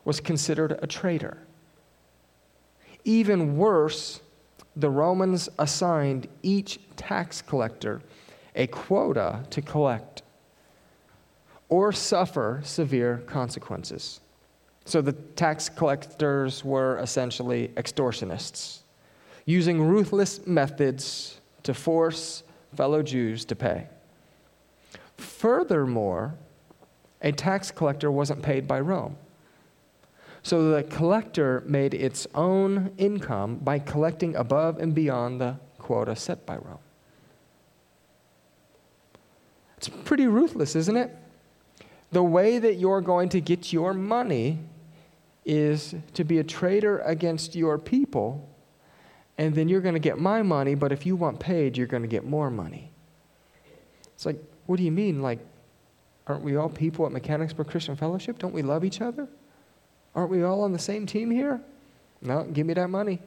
[0.03, 1.37] was considered a traitor.
[3.05, 4.19] Even worse,
[4.75, 8.01] the Romans assigned each tax collector
[8.53, 10.23] a quota to collect
[11.69, 14.19] or suffer severe consequences.
[14.83, 18.79] So the tax collectors were essentially extortionists,
[19.45, 22.43] using ruthless methods to force
[22.75, 23.87] fellow Jews to pay.
[25.21, 26.35] Furthermore,
[27.21, 29.17] a tax collector wasn't paid by Rome.
[30.43, 36.45] So the collector made its own income by collecting above and beyond the quota set
[36.45, 36.79] by Rome.
[39.77, 41.15] It's pretty ruthless, isn't it?
[42.11, 44.59] The way that you're going to get your money
[45.45, 48.49] is to be a traitor against your people,
[49.37, 52.03] and then you're going to get my money, but if you want paid, you're going
[52.03, 52.91] to get more money.
[54.13, 55.21] It's like, what do you mean?
[55.21, 55.39] Like,
[56.27, 58.39] aren't we all people at Mechanicsburg Christian Fellowship?
[58.39, 59.27] Don't we love each other?
[60.15, 61.59] Aren't we all on the same team here?
[62.21, 63.19] No, give me that money.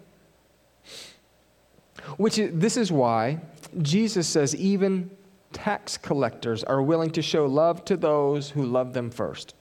[2.16, 3.40] Which is, this is why
[3.82, 5.10] Jesus says even
[5.52, 9.54] tax collectors are willing to show love to those who love them first.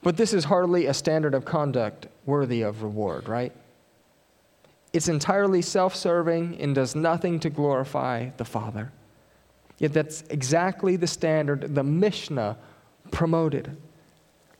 [0.00, 3.52] But this is hardly a standard of conduct worthy of reward, right?
[4.92, 8.92] It's entirely self serving and does nothing to glorify the Father.
[9.78, 12.56] Yet that's exactly the standard the Mishnah
[13.10, 13.76] promoted.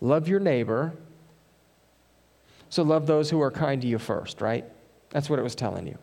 [0.01, 0.92] Love your neighbor,
[2.68, 4.64] so love those who are kind to you first, right?
[5.11, 5.98] That's what it was telling you.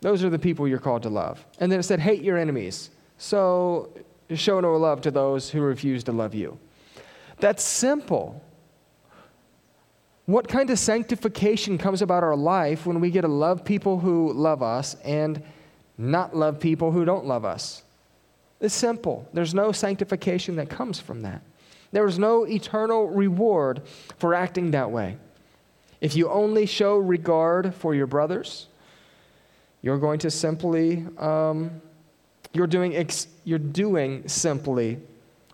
[0.00, 1.44] Those are the people you're called to love.
[1.60, 2.90] And then it said, hate your enemies.
[3.18, 3.90] So
[4.34, 6.58] show no love to those who refuse to love you.
[7.38, 8.42] That's simple.
[10.26, 14.32] What kind of sanctification comes about our life when we get to love people who
[14.32, 15.42] love us and
[16.02, 17.82] not love people who don't love us?
[18.60, 19.28] It's simple.
[19.32, 21.42] There's no sanctification that comes from that.
[21.90, 23.82] There is no eternal reward
[24.18, 25.16] for acting that way.
[26.00, 28.66] If you only show regard for your brothers,
[29.82, 31.82] you're going to simply, um,
[32.52, 34.98] you're, doing ex- you're doing simply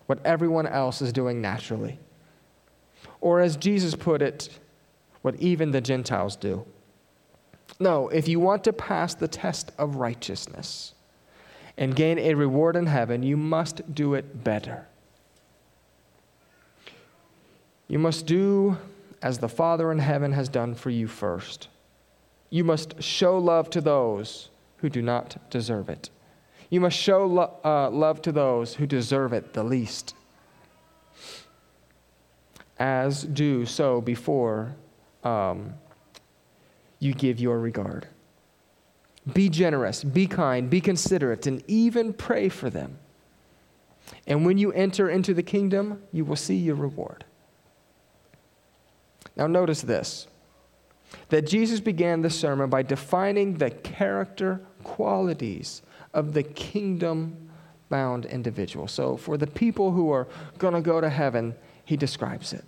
[0.05, 1.99] what everyone else is doing naturally.
[3.21, 4.49] Or as Jesus put it,
[5.21, 6.65] what even the Gentiles do.
[7.79, 10.93] No, if you want to pass the test of righteousness
[11.77, 14.85] and gain a reward in heaven, you must do it better.
[17.87, 18.77] You must do
[19.21, 21.69] as the Father in heaven has done for you first.
[22.49, 26.09] You must show love to those who do not deserve it.
[26.69, 30.15] You must show lo- uh, love to those who deserve it the least.
[32.77, 34.75] As do so before
[35.23, 35.73] um,
[36.99, 38.07] you give your regard.
[39.33, 42.99] Be generous, be kind, be considerate, and even pray for them.
[44.27, 47.25] And when you enter into the kingdom, you will see your reward.
[49.35, 50.27] Now, notice this
[51.29, 55.81] that Jesus began the sermon by defining the character qualities
[56.13, 57.49] of the kingdom
[57.89, 58.87] bound individual.
[58.87, 62.63] So, for the people who are going to go to heaven, he describes it.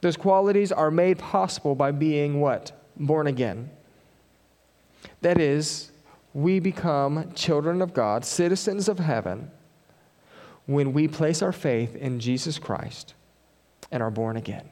[0.00, 2.72] Those qualities are made possible by being what?
[2.96, 3.70] Born again.
[5.22, 5.90] That is,
[6.34, 9.50] we become children of God, citizens of heaven,
[10.66, 13.14] when we place our faith in Jesus Christ
[13.90, 14.68] and are born again.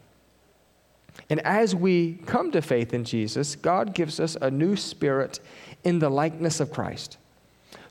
[1.30, 5.40] And as we come to faith in Jesus, God gives us a new spirit
[5.84, 7.18] in the likeness of Christ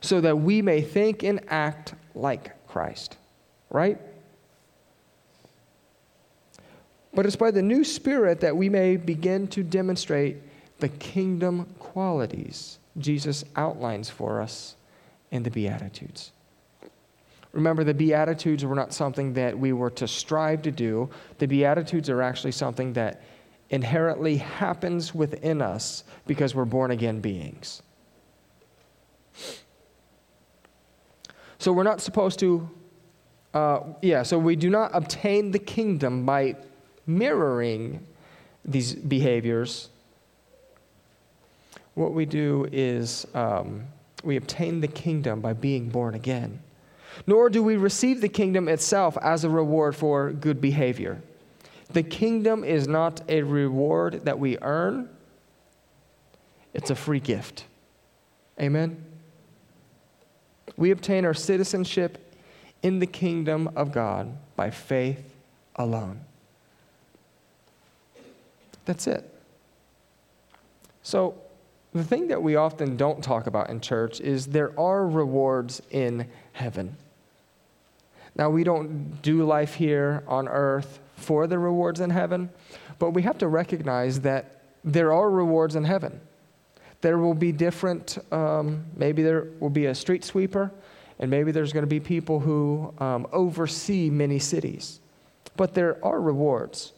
[0.00, 3.16] so that we may think and act like Christ,
[3.70, 3.98] right?
[7.14, 10.36] But it's by the new spirit that we may begin to demonstrate
[10.78, 14.76] the kingdom qualities Jesus outlines for us
[15.30, 16.32] in the Beatitudes.
[17.52, 21.08] Remember, the Beatitudes were not something that we were to strive to do.
[21.38, 23.22] The Beatitudes are actually something that
[23.70, 27.82] inherently happens within us because we're born again beings.
[31.58, 32.68] So we're not supposed to,
[33.54, 36.56] uh, yeah, so we do not obtain the kingdom by
[37.06, 38.06] mirroring
[38.64, 39.88] these behaviors,
[41.94, 43.84] what we do is um,
[44.22, 46.60] we obtain the kingdom by being born again.
[47.26, 51.22] Nor do we receive the kingdom itself as a reward for good behavior.
[51.92, 55.08] The kingdom is not a reward that we earn,
[56.72, 57.66] it's a free gift.
[58.60, 59.04] Amen?
[60.76, 62.34] We obtain our citizenship
[62.82, 65.34] in the kingdom of God by faith
[65.76, 66.20] alone.
[68.84, 69.30] That's it.
[71.02, 71.34] So,
[71.92, 76.28] the thing that we often don't talk about in church is there are rewards in
[76.52, 76.96] heaven.
[78.34, 82.50] Now, we don't do life here on earth for the rewards in heaven,
[82.98, 86.20] but we have to recognize that there are rewards in heaven.
[87.00, 90.72] There will be different, um, maybe there will be a street sweeper,
[91.18, 95.00] and maybe there's going to be people who um, oversee many cities.
[95.54, 96.93] But there are rewards.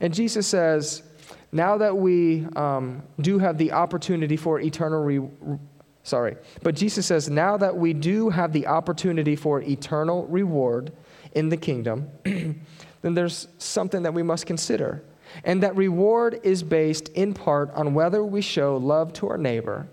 [0.00, 1.02] And Jesus says,
[1.50, 5.58] now that we um, do have the opportunity for eternal re-
[6.02, 10.92] sorry but jesus says now that we do have the opportunity for eternal reward
[11.32, 12.08] in the kingdom
[13.02, 15.02] then there's something that we must consider.
[15.44, 19.86] And that reward is based in part on whether we show love to our neighbor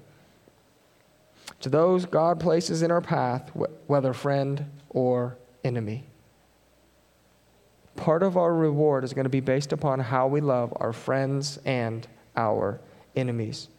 [1.61, 3.49] to those god places in our path
[3.87, 6.05] whether friend or enemy
[7.95, 11.59] part of our reward is going to be based upon how we love our friends
[11.65, 12.79] and our
[13.15, 13.69] enemies.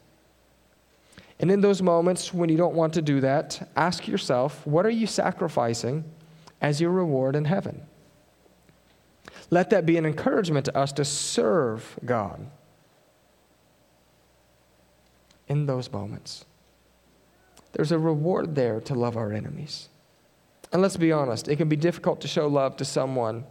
[1.39, 4.91] And in those moments when you don't want to do that, ask yourself what are
[4.91, 6.05] you sacrificing
[6.61, 7.83] as your reward in heaven?
[9.51, 12.47] Let that be an encouragement to us to serve God
[15.49, 16.45] in those moments.
[17.73, 19.89] There's a reward there to love our enemies.
[20.73, 23.45] And let's be honest, it can be difficult to show love to someone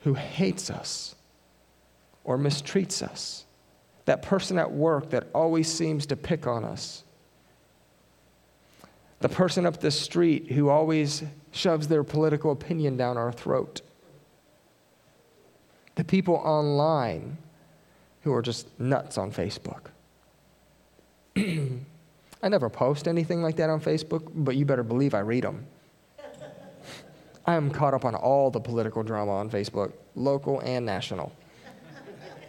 [0.00, 1.14] who hates us
[2.24, 3.44] or mistreats us,
[4.04, 7.04] that person at work that always seems to pick on us,
[9.20, 11.22] the person up the street who always
[11.52, 13.82] shoves their political opinion down our throat,
[15.96, 17.36] the people online
[18.22, 19.90] who are just nuts on Facebook.
[22.42, 25.66] I never post anything like that on Facebook, but you better believe I read them.
[27.50, 31.32] I am caught up on all the political drama on Facebook, local and national.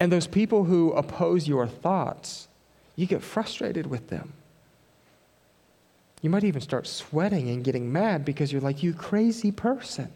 [0.00, 2.46] and those people who oppose your thoughts,
[2.94, 4.34] you get frustrated with them.
[6.20, 10.12] You might even start sweating and getting mad because you're like, you crazy person.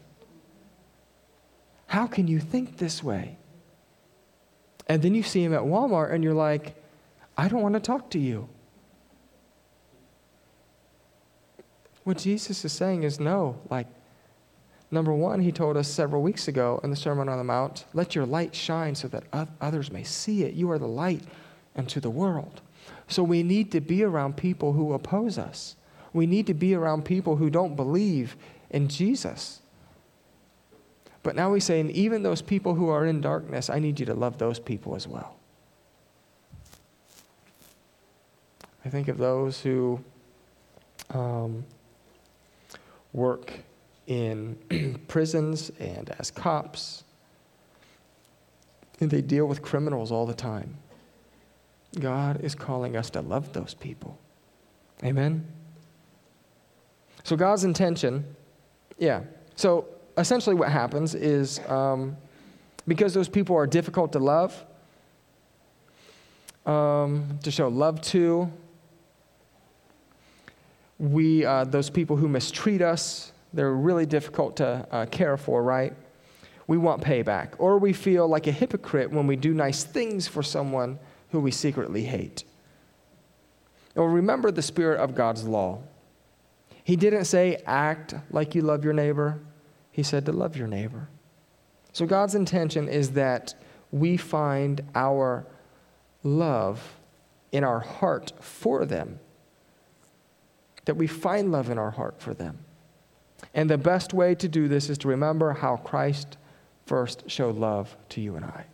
[1.87, 3.35] How can you think this way?
[4.87, 6.81] And then you see him at Walmart and you're like,
[7.37, 8.47] I don't want to talk to you.
[12.07, 13.59] What Jesus is saying is no.
[13.69, 13.85] Like,
[14.91, 18.15] number one, he told us several weeks ago in the Sermon on the Mount let
[18.15, 19.25] your light shine so that
[19.59, 20.53] others may see it.
[20.53, 21.23] You are the light
[21.75, 22.61] unto the world.
[23.09, 25.75] So we need to be around people who oppose us.
[26.13, 28.37] We need to be around people who don't believe
[28.69, 29.59] in Jesus.
[31.23, 34.13] But now he's saying, even those people who are in darkness, I need you to
[34.13, 35.35] love those people as well.
[38.85, 39.99] I think of those who
[41.09, 41.65] um,
[43.13, 43.53] work
[44.07, 44.57] in
[45.07, 47.03] prisons and as cops.
[48.99, 50.77] And they deal with criminals all the time.
[51.99, 54.17] God is calling us to love those people.
[55.03, 55.45] Amen?
[57.23, 58.25] So, God's intention,
[58.97, 59.21] yeah.
[59.55, 59.85] So,
[60.17, 62.17] essentially, what happens is um,
[62.87, 64.65] because those people are difficult to love,
[66.65, 68.51] um, to show love to,
[70.99, 75.93] we, uh, those people who mistreat us, they're really difficult to uh, care for, right?
[76.65, 77.53] We want payback.
[77.59, 80.99] Or we feel like a hypocrite when we do nice things for someone
[81.31, 82.43] who we secretly hate.
[83.95, 85.81] Or remember the spirit of God's law.
[86.83, 89.39] He didn't say, act like you love your neighbor,
[89.91, 91.09] He said to love your neighbor.
[91.93, 93.55] So God's intention is that
[93.91, 95.45] we find our
[96.23, 96.95] love
[97.51, 99.19] in our heart for them
[100.87, 102.57] that we find love in our heart for them.
[103.53, 106.37] And the best way to do this is to remember how Christ
[106.85, 108.65] first showed love to you and I.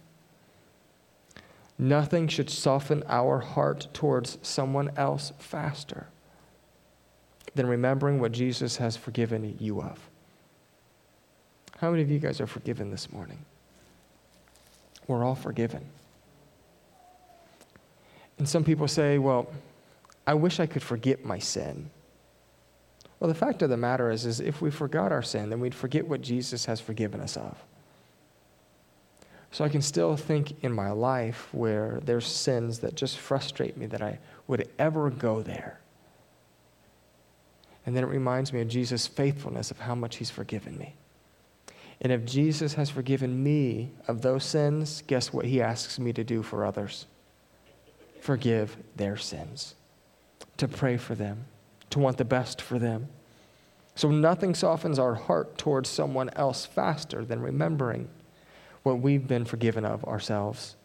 [1.79, 6.05] Nothing should soften our heart towards someone else faster
[7.55, 9.99] than remembering what Jesus has forgiven you of.
[11.79, 13.43] How many of you guys are forgiven this morning?
[15.07, 15.83] We're all forgiven.
[18.37, 19.51] And some people say, well,
[20.27, 21.89] I wish I could forget my sin.
[23.23, 25.73] Well, the fact of the matter is, is if we forgot our sin, then we'd
[25.73, 27.57] forget what Jesus has forgiven us of.
[29.49, 33.85] So I can still think in my life where there's sins that just frustrate me
[33.85, 35.79] that I would ever go there.
[37.85, 40.93] And then it reminds me of Jesus' faithfulness of how much he's forgiven me.
[42.01, 46.25] And if Jesus has forgiven me of those sins, guess what he asks me to
[46.25, 47.05] do for others?
[48.19, 49.75] Forgive their sins,
[50.57, 51.45] to pray for them,
[51.93, 53.07] to want the best for them.
[53.95, 58.09] So nothing softens our heart towards someone else faster than remembering
[58.81, 60.75] what we've been forgiven of ourselves.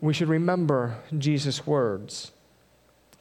[0.00, 2.32] We should remember Jesus' words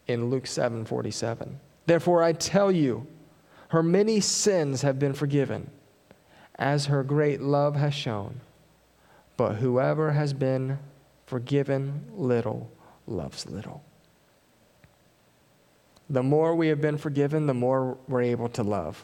[0.08, 1.60] in Luke 7 47.
[1.86, 3.06] Therefore, I tell you,
[3.70, 5.70] her many sins have been forgiven,
[6.56, 8.42] as her great love has shown.
[9.38, 10.80] But whoever has been
[11.28, 12.72] forgiven little
[13.06, 13.84] loves little.
[16.12, 19.02] The more we have been forgiven, the more we're able to love.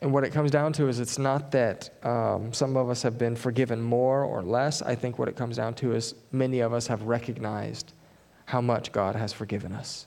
[0.00, 3.18] And what it comes down to is it's not that um, some of us have
[3.18, 4.82] been forgiven more or less.
[4.82, 7.92] I think what it comes down to is many of us have recognized
[8.46, 10.06] how much God has forgiven us.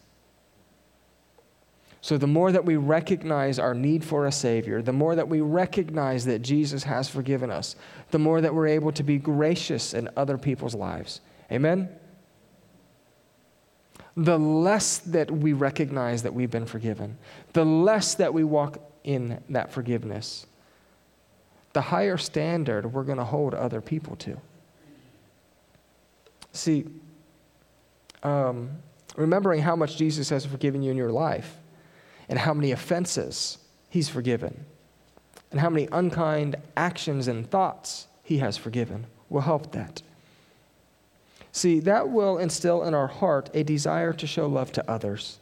[2.01, 5.41] So, the more that we recognize our need for a Savior, the more that we
[5.41, 7.75] recognize that Jesus has forgiven us,
[8.11, 11.21] the more that we're able to be gracious in other people's lives.
[11.51, 11.89] Amen?
[14.23, 17.17] The less that we recognize that we've been forgiven,
[17.53, 20.45] the less that we walk in that forgiveness,
[21.73, 24.37] the higher standard we're going to hold other people to.
[26.51, 26.85] See,
[28.23, 28.71] um,
[29.15, 31.55] remembering how much Jesus has forgiven you in your life
[32.27, 33.57] and how many offenses
[33.89, 34.65] he's forgiven
[35.51, 40.01] and how many unkind actions and thoughts he has forgiven will help that.
[41.51, 45.39] See, that will instill in our heart a desire to show love to others.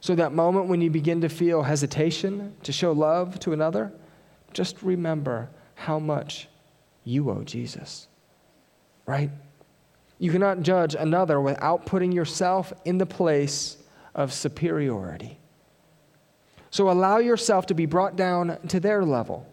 [0.00, 3.92] So, that moment when you begin to feel hesitation to show love to another,
[4.52, 6.48] just remember how much
[7.04, 8.08] you owe Jesus,
[9.06, 9.30] right?
[10.18, 13.76] You cannot judge another without putting yourself in the place
[14.14, 15.38] of superiority.
[16.70, 19.46] So allow yourself to be brought down to their level.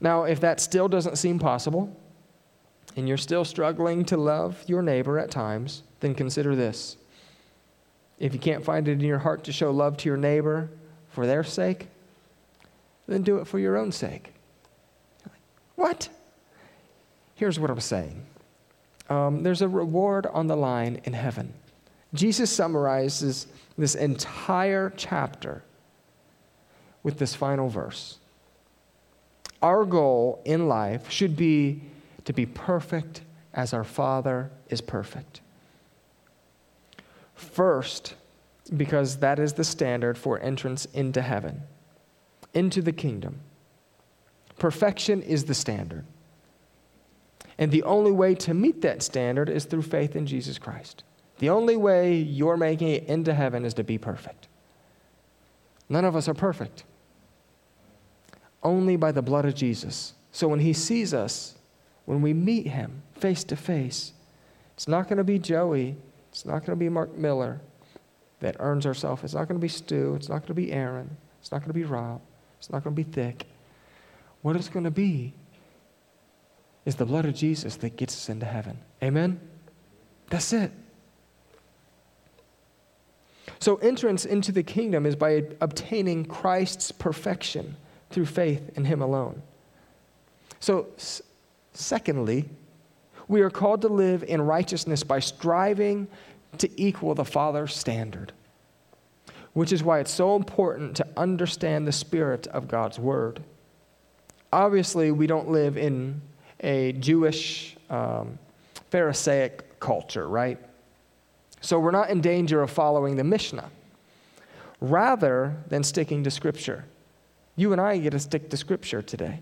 [0.00, 1.94] Now, if that still doesn't seem possible,
[2.96, 6.96] and you're still struggling to love your neighbor at times, then consider this.
[8.18, 10.70] If you can't find it in your heart to show love to your neighbor
[11.10, 11.88] for their sake,
[13.06, 14.32] then do it for your own sake.
[15.74, 16.08] What?
[17.34, 18.24] Here's what I'm saying
[19.08, 21.52] um, there's a reward on the line in heaven.
[22.14, 25.62] Jesus summarizes this entire chapter
[27.02, 28.18] with this final verse.
[29.60, 31.82] Our goal in life should be
[32.24, 33.22] to be perfect
[33.52, 35.40] as our Father is perfect.
[37.34, 38.14] First,
[38.76, 41.62] because that is the standard for entrance into heaven,
[42.52, 43.40] into the kingdom.
[44.58, 46.04] Perfection is the standard.
[47.58, 51.04] And the only way to meet that standard is through faith in Jesus Christ.
[51.38, 54.48] The only way you're making it into heaven is to be perfect.
[55.88, 56.84] None of us are perfect.
[58.62, 60.14] Only by the blood of Jesus.
[60.32, 61.53] So when he sees us,
[62.04, 64.12] when we meet him face to face,
[64.74, 65.96] it's not going to be Joey,
[66.30, 67.60] it's not going to be Mark Miller
[68.40, 69.22] that earns ourselves.
[69.24, 71.68] It's not going to be Stu, it's not going to be Aaron, it's not going
[71.68, 72.20] to be Rob,
[72.58, 73.46] it's not going to be Thick.
[74.42, 75.32] What it's going to be
[76.84, 78.78] is the blood of Jesus that gets us into heaven.
[79.02, 79.40] Amen?
[80.28, 80.70] That's it.
[83.58, 87.76] So, entrance into the kingdom is by obtaining Christ's perfection
[88.10, 89.42] through faith in Him alone.
[90.60, 90.88] So,
[91.74, 92.48] secondly,
[93.28, 96.08] we are called to live in righteousness by striving
[96.58, 98.32] to equal the Father's standard,
[99.52, 103.42] which is why it's so important to understand the spirit of God's Word.
[104.52, 106.20] Obviously, we don't live in
[106.60, 108.38] a Jewish um,
[108.90, 110.58] Pharisaic culture, right?
[111.60, 113.70] So we're not in danger of following the Mishnah
[114.80, 116.84] rather than sticking to Scripture.
[117.56, 119.40] You and I get to stick to Scripture today.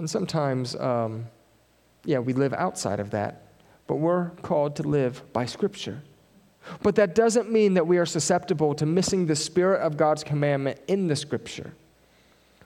[0.00, 1.26] And sometimes, um,
[2.06, 3.48] yeah, we live outside of that,
[3.86, 6.02] but we're called to live by Scripture.
[6.82, 10.80] But that doesn't mean that we are susceptible to missing the spirit of God's commandment
[10.88, 11.74] in the Scripture.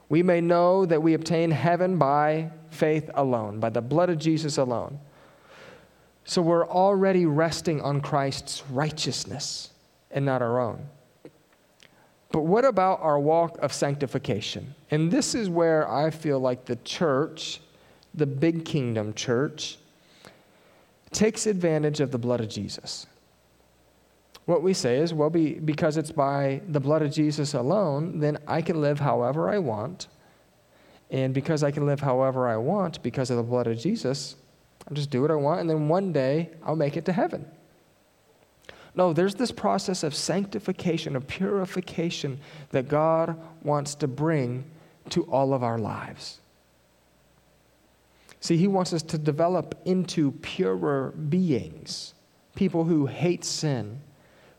[0.09, 4.57] We may know that we obtain heaven by faith alone, by the blood of Jesus
[4.57, 5.01] alone.
[6.23, 9.71] So we're already resting on Christ's righteousness
[10.13, 10.87] and not our own.
[12.35, 14.75] But what about our walk of sanctification?
[14.91, 17.61] And this is where I feel like the church,
[18.13, 19.79] the big kingdom church,
[21.13, 23.07] takes advantage of the blood of Jesus.
[24.47, 28.37] what we say is, well, be, because it's by the blood of Jesus alone, then
[28.49, 30.09] I can live however I want.
[31.13, 34.35] And because I can live however I want because of the blood of Jesus,
[34.89, 37.47] I'll just do what I want, and then one day I'll make it to heaven.
[38.97, 42.39] No, there's this process of sanctification, of purification
[42.71, 44.65] that God wants to bring
[45.11, 46.39] to all of our lives.
[48.41, 52.15] See, He wants us to develop into purer beings,
[52.55, 54.01] people who hate sin,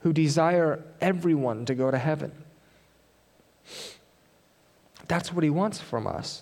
[0.02, 2.32] who desire everyone to go to heaven.
[5.08, 6.42] That's what He wants from us.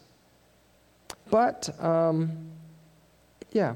[1.29, 2.49] But, um,
[3.51, 3.73] yeah.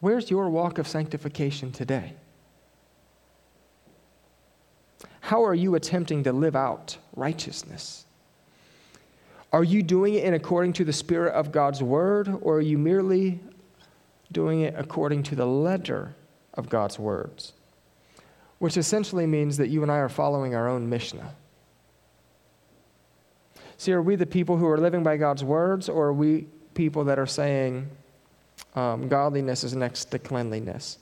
[0.00, 2.12] Where's your walk of sanctification today?
[5.20, 8.06] How are you attempting to live out righteousness?
[9.52, 12.78] Are you doing it in according to the spirit of God's word, or are you
[12.78, 13.40] merely
[14.30, 16.14] doing it according to the letter
[16.54, 17.54] of God's words?
[18.58, 21.34] Which essentially means that you and I are following our own Mishnah.
[23.78, 27.04] See, are we the people who are living by God's words, or are we people
[27.04, 27.88] that are saying
[28.74, 30.98] um, godliness is next to cleanliness,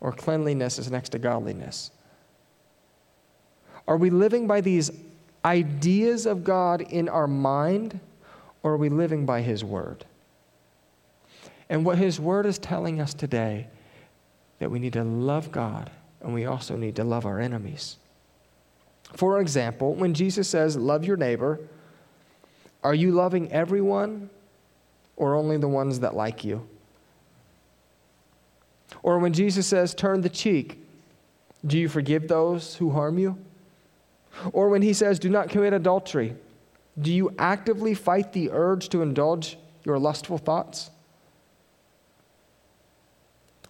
[0.00, 1.90] or cleanliness is next to godliness?
[3.86, 4.90] Are we living by these
[5.44, 8.00] ideas of God in our mind,
[8.62, 10.04] or are we living by His Word?
[11.68, 13.68] And what His Word is telling us today
[14.58, 15.90] that we need to love God
[16.22, 17.98] and we also need to love our enemies.
[19.14, 21.60] For example, when Jesus says, Love your neighbor,
[22.82, 24.30] are you loving everyone
[25.16, 26.66] or only the ones that like you?
[29.02, 30.80] Or when Jesus says, Turn the cheek,
[31.66, 33.38] do you forgive those who harm you?
[34.52, 36.34] Or when he says, Do not commit adultery,
[37.00, 40.90] do you actively fight the urge to indulge your lustful thoughts?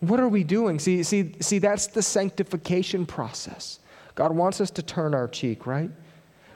[0.00, 0.78] What are we doing?
[0.78, 3.78] See, see, see, that's the sanctification process.
[4.14, 5.90] God wants us to turn our cheek, right?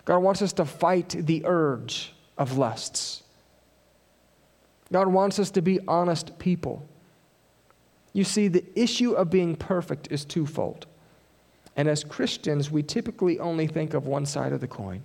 [0.05, 3.23] God wants us to fight the urge of lusts.
[4.93, 6.87] God wants us to be honest people.
[8.13, 10.87] You see, the issue of being perfect is twofold.
[11.77, 15.03] And as Christians, we typically only think of one side of the coin.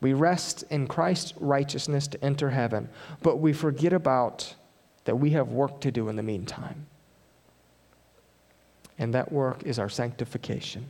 [0.00, 2.88] We rest in Christ's righteousness to enter heaven,
[3.22, 4.54] but we forget about
[5.04, 6.86] that we have work to do in the meantime.
[8.98, 10.86] And that work is our sanctification.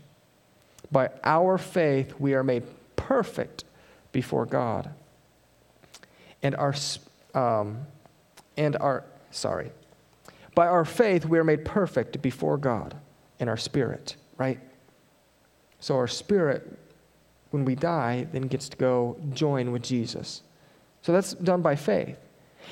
[0.91, 2.65] By our faith, we are made
[2.97, 3.65] perfect
[4.11, 4.91] before God.
[6.43, 6.75] And our,
[7.35, 7.87] um,
[8.57, 9.71] and our, sorry,
[10.55, 12.95] by our faith, we are made perfect before God
[13.39, 14.61] in our spirit, right?
[15.79, 16.79] So our spirit,
[17.51, 20.43] when we die, then gets to go join with Jesus.
[21.03, 22.19] So that's done by faith.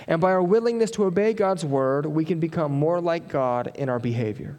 [0.06, 3.88] And by our willingness to obey God's word, we can become more like God in
[3.88, 4.58] our behavior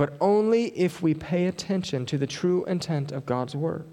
[0.00, 3.84] but only if we pay attention to the true intent of God's word.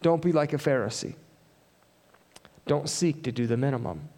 [0.00, 1.16] Don't be like a Pharisee.
[2.66, 4.08] Don't seek to do the minimum.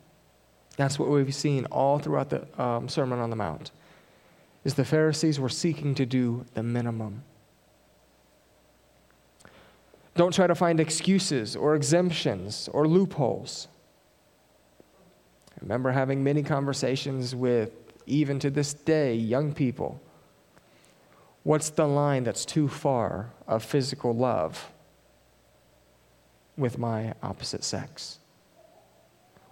[0.76, 3.70] That's what we've seen all throughout the um, Sermon on the Mount.
[4.64, 7.24] Is the Pharisees were seeking to do the minimum.
[10.14, 13.68] Don't try to find excuses or exemptions or loopholes.
[15.50, 17.72] I remember having many conversations with,
[18.06, 20.00] even to this day, young people
[21.44, 24.70] What's the line that's too far of physical love
[26.56, 28.18] with my opposite sex?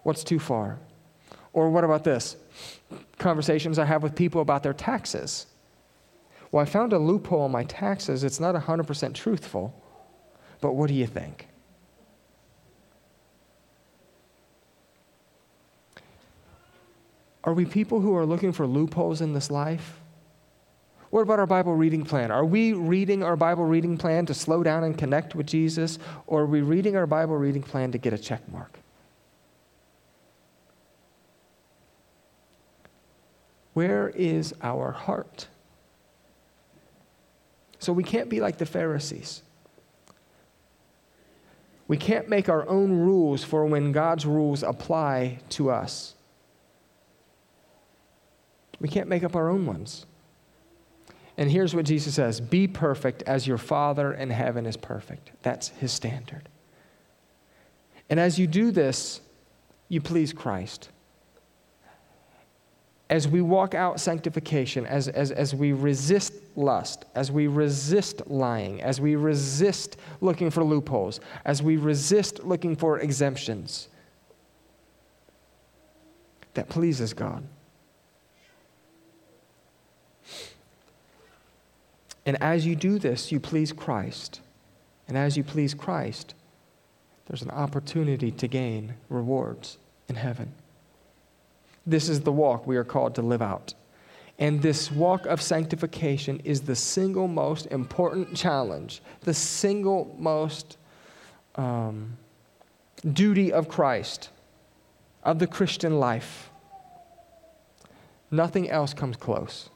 [0.03, 0.79] What's too far?
[1.53, 2.37] Or what about this?
[3.19, 5.47] Conversations I have with people about their taxes.
[6.53, 8.25] Well, I found a loophole in my taxes.
[8.25, 9.75] It's not 100% truthful,
[10.61, 11.47] but what do you think?
[17.45, 20.01] Are we people who are looking for loopholes in this life?
[21.11, 22.31] What about our Bible reading plan?
[22.31, 26.43] Are we reading our Bible reading plan to slow down and connect with Jesus, or
[26.43, 28.80] are we reading our Bible reading plan to get a check mark?
[33.73, 35.49] Where is our heart?
[37.79, 39.43] So we can't be like the Pharisees.
[41.89, 46.15] We can't make our own rules for when God's rules apply to us.
[48.79, 50.07] We can't make up our own ones.
[51.37, 55.33] And here's what Jesus says Be perfect as your Father in heaven is perfect.
[55.43, 56.49] That's his standard.
[58.09, 59.21] And as you do this,
[59.89, 60.91] you please Christ.
[63.11, 68.81] As we walk out sanctification, as, as, as we resist lust, as we resist lying,
[68.83, 73.89] as we resist looking for loopholes, as we resist looking for exemptions,
[76.55, 77.43] that pleases God.
[82.25, 84.41] And as you do this, you please Christ.
[85.09, 86.35] And as you please Christ,
[87.27, 90.53] there's an opportunity to gain rewards in heaven.
[91.91, 93.75] This is the walk we are called to live out.
[94.39, 100.79] And this walk of sanctification is the single most important challenge, the single most
[101.57, 102.17] um,
[103.13, 104.31] duty of Christ,
[105.25, 106.51] of the Christian life.
[108.31, 109.69] Nothing else comes close.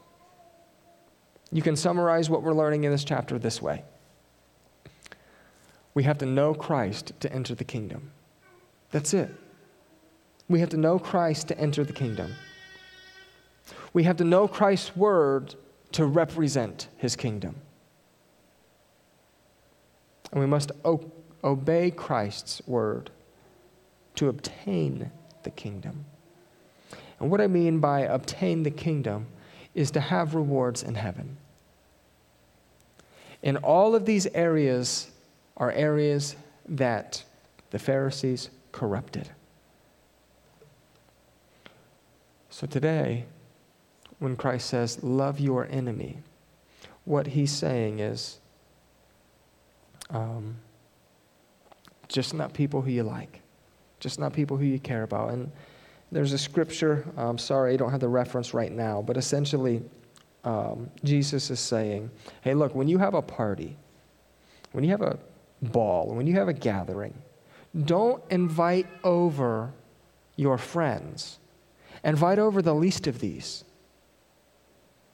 [1.51, 3.83] You can summarize what we're learning in this chapter this way
[5.93, 8.11] We have to know Christ to enter the kingdom.
[8.91, 9.35] That's it.
[10.47, 12.33] We have to know Christ to enter the kingdom.
[13.93, 15.55] We have to know Christ's word
[15.93, 17.55] to represent his kingdom.
[20.31, 21.11] And we must o-
[21.43, 23.09] obey Christ's word
[24.15, 25.11] to obtain
[25.43, 26.05] the kingdom.
[27.19, 29.27] And what I mean by obtain the kingdom
[29.73, 31.37] is to have rewards in heaven.
[33.41, 35.09] And all of these areas
[35.55, 36.35] are areas
[36.67, 37.23] that
[37.71, 39.29] the Pharisees corrupted.
[42.55, 43.25] So today,
[44.19, 46.19] when Christ says, Love your enemy,
[47.03, 48.39] what he's saying is
[50.09, 50.55] um,
[52.07, 53.41] just not people who you like,
[53.99, 55.31] just not people who you care about.
[55.31, 55.51] And
[56.13, 59.83] there's a scripture, I'm sorry, I don't have the reference right now, but essentially,
[60.45, 63.75] um, Jesus is saying, Hey, look, when you have a party,
[64.71, 65.19] when you have a
[65.61, 67.15] ball, when you have a gathering,
[67.83, 69.73] don't invite over
[70.37, 71.39] your friends
[72.05, 73.63] Invite over the least of these.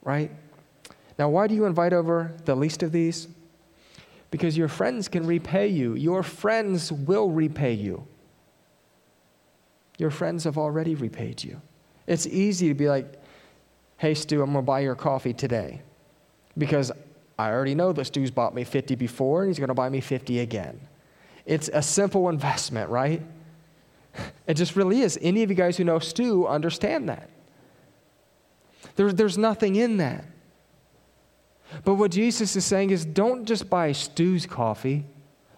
[0.03, 0.29] Right?
[1.17, 3.27] Now, why do you invite over the least of these?
[4.29, 5.95] Because your friends can repay you.
[5.95, 8.05] Your friends will repay you.
[9.97, 11.61] Your friends have already repaid you.
[12.07, 13.21] It's easy to be like,
[13.97, 15.81] hey, Stu, I'm going to buy your coffee today.
[16.57, 16.91] Because
[17.39, 20.01] I already know that Stu's bought me 50 before and he's going to buy me
[20.01, 20.79] 50 again.
[21.45, 23.21] It's a simple investment, right?
[24.47, 25.17] It just really is.
[25.21, 27.29] Any of you guys who know Stu understand that.
[28.95, 30.25] There, there's nothing in that.
[31.85, 35.05] But what Jesus is saying is don't just buy Stu's coffee.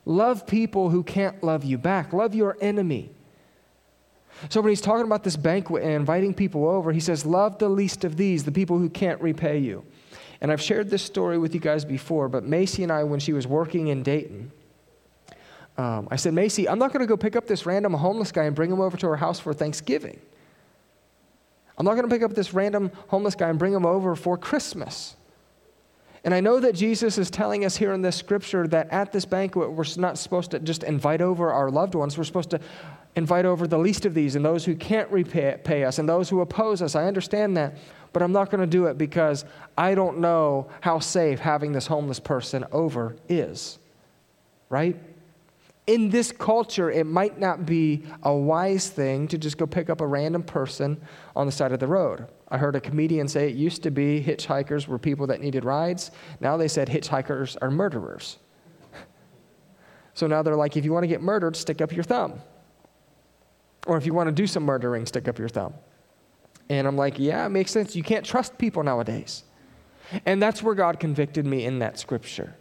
[0.05, 2.13] Love people who can't love you back.
[2.13, 3.09] Love your enemy.
[4.49, 7.69] So when he's talking about this banquet and inviting people over, he says, Love the
[7.69, 9.85] least of these, the people who can't repay you.
[10.41, 13.31] And I've shared this story with you guys before, but Macy and I, when she
[13.31, 14.51] was working in Dayton,
[15.77, 18.43] um, I said, Macy, I'm not going to go pick up this random homeless guy
[18.43, 20.19] and bring him over to our house for Thanksgiving.
[21.77, 24.37] I'm not going to pick up this random homeless guy and bring him over for
[24.37, 25.15] Christmas.
[26.23, 29.25] And I know that Jesus is telling us here in this scripture that at this
[29.25, 32.17] banquet, we're not supposed to just invite over our loved ones.
[32.17, 32.61] We're supposed to
[33.15, 36.41] invite over the least of these and those who can't repay us and those who
[36.41, 36.95] oppose us.
[36.95, 37.77] I understand that.
[38.13, 39.43] But I'm not going to do it because
[39.77, 43.79] I don't know how safe having this homeless person over is.
[44.69, 44.95] Right?
[45.85, 49.99] In this culture, it might not be a wise thing to just go pick up
[49.99, 50.99] a random person
[51.35, 52.27] on the side of the road.
[52.47, 56.11] I heard a comedian say it used to be hitchhikers were people that needed rides.
[56.39, 58.37] Now they said hitchhikers are murderers.
[60.15, 62.39] So now they're like, if you want to get murdered, stick up your thumb.
[63.87, 65.73] Or if you want to do some murdering, stick up your thumb.
[66.69, 67.95] And I'm like, yeah, it makes sense.
[67.95, 69.43] You can't trust people nowadays.
[70.27, 72.55] And that's where God convicted me in that scripture.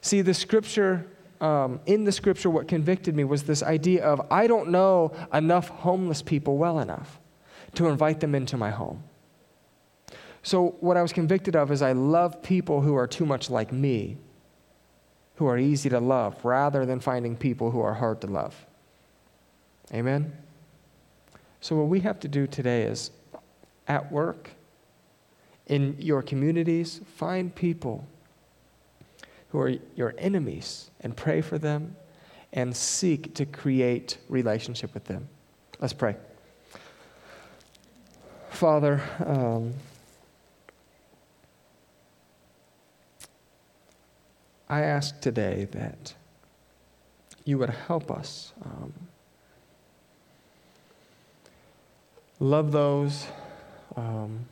[0.00, 1.08] See, the scripture
[1.40, 5.68] um, in the scripture, what convicted me was this idea of I don't know enough
[5.68, 7.18] homeless people well enough
[7.74, 9.02] to invite them into my home.
[10.42, 13.72] So, what I was convicted of is I love people who are too much like
[13.72, 14.16] me,
[15.36, 18.66] who are easy to love, rather than finding people who are hard to love.
[19.92, 20.32] Amen?
[21.60, 23.10] So, what we have to do today is
[23.86, 24.50] at work,
[25.66, 28.06] in your communities, find people
[29.50, 31.96] who are your enemies and pray for them
[32.52, 35.28] and seek to create relationship with them.
[35.80, 36.16] Let's pray.
[38.50, 39.74] Father, um,
[44.68, 46.14] I ask today that
[47.44, 48.92] you would help us um,
[52.38, 53.26] love those
[53.96, 54.46] um,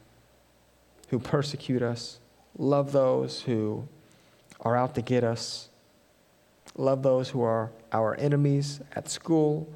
[1.08, 2.18] who persecute us,
[2.56, 3.86] love those who
[4.60, 5.68] are out to get us.
[6.76, 9.68] Love those who are our enemies at school,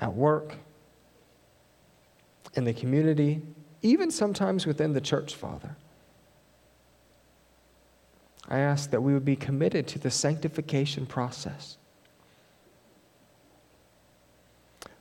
[0.00, 0.54] at work,
[2.54, 3.42] in the community,
[3.82, 5.76] even sometimes within the church, Father.
[8.48, 11.76] I ask that we would be committed to the sanctification process.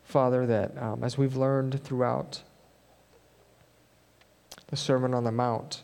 [0.03, 2.41] Father, that um, as we've learned throughout
[4.67, 5.83] the Sermon on the Mount,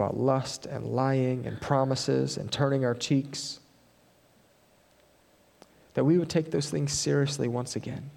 [0.00, 3.60] about lust and lying and promises and turning our cheeks,
[5.92, 8.10] that we would take those things seriously once again.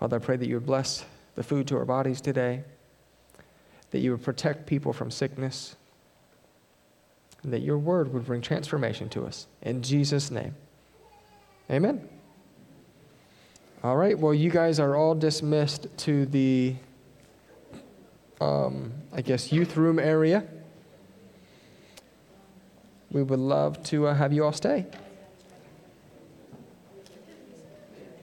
[0.00, 1.04] Father, I pray that you would bless
[1.36, 2.64] the food to our bodies today,
[3.92, 5.76] that you would protect people from sickness,
[7.44, 9.46] and that your word would bring transformation to us.
[9.62, 10.56] In Jesus' name,
[11.70, 12.08] amen.
[13.84, 16.74] All right, well, you guys are all dismissed to the,
[18.42, 20.44] um, I guess, youth room area.
[23.10, 24.86] We would love to uh, have you all stay.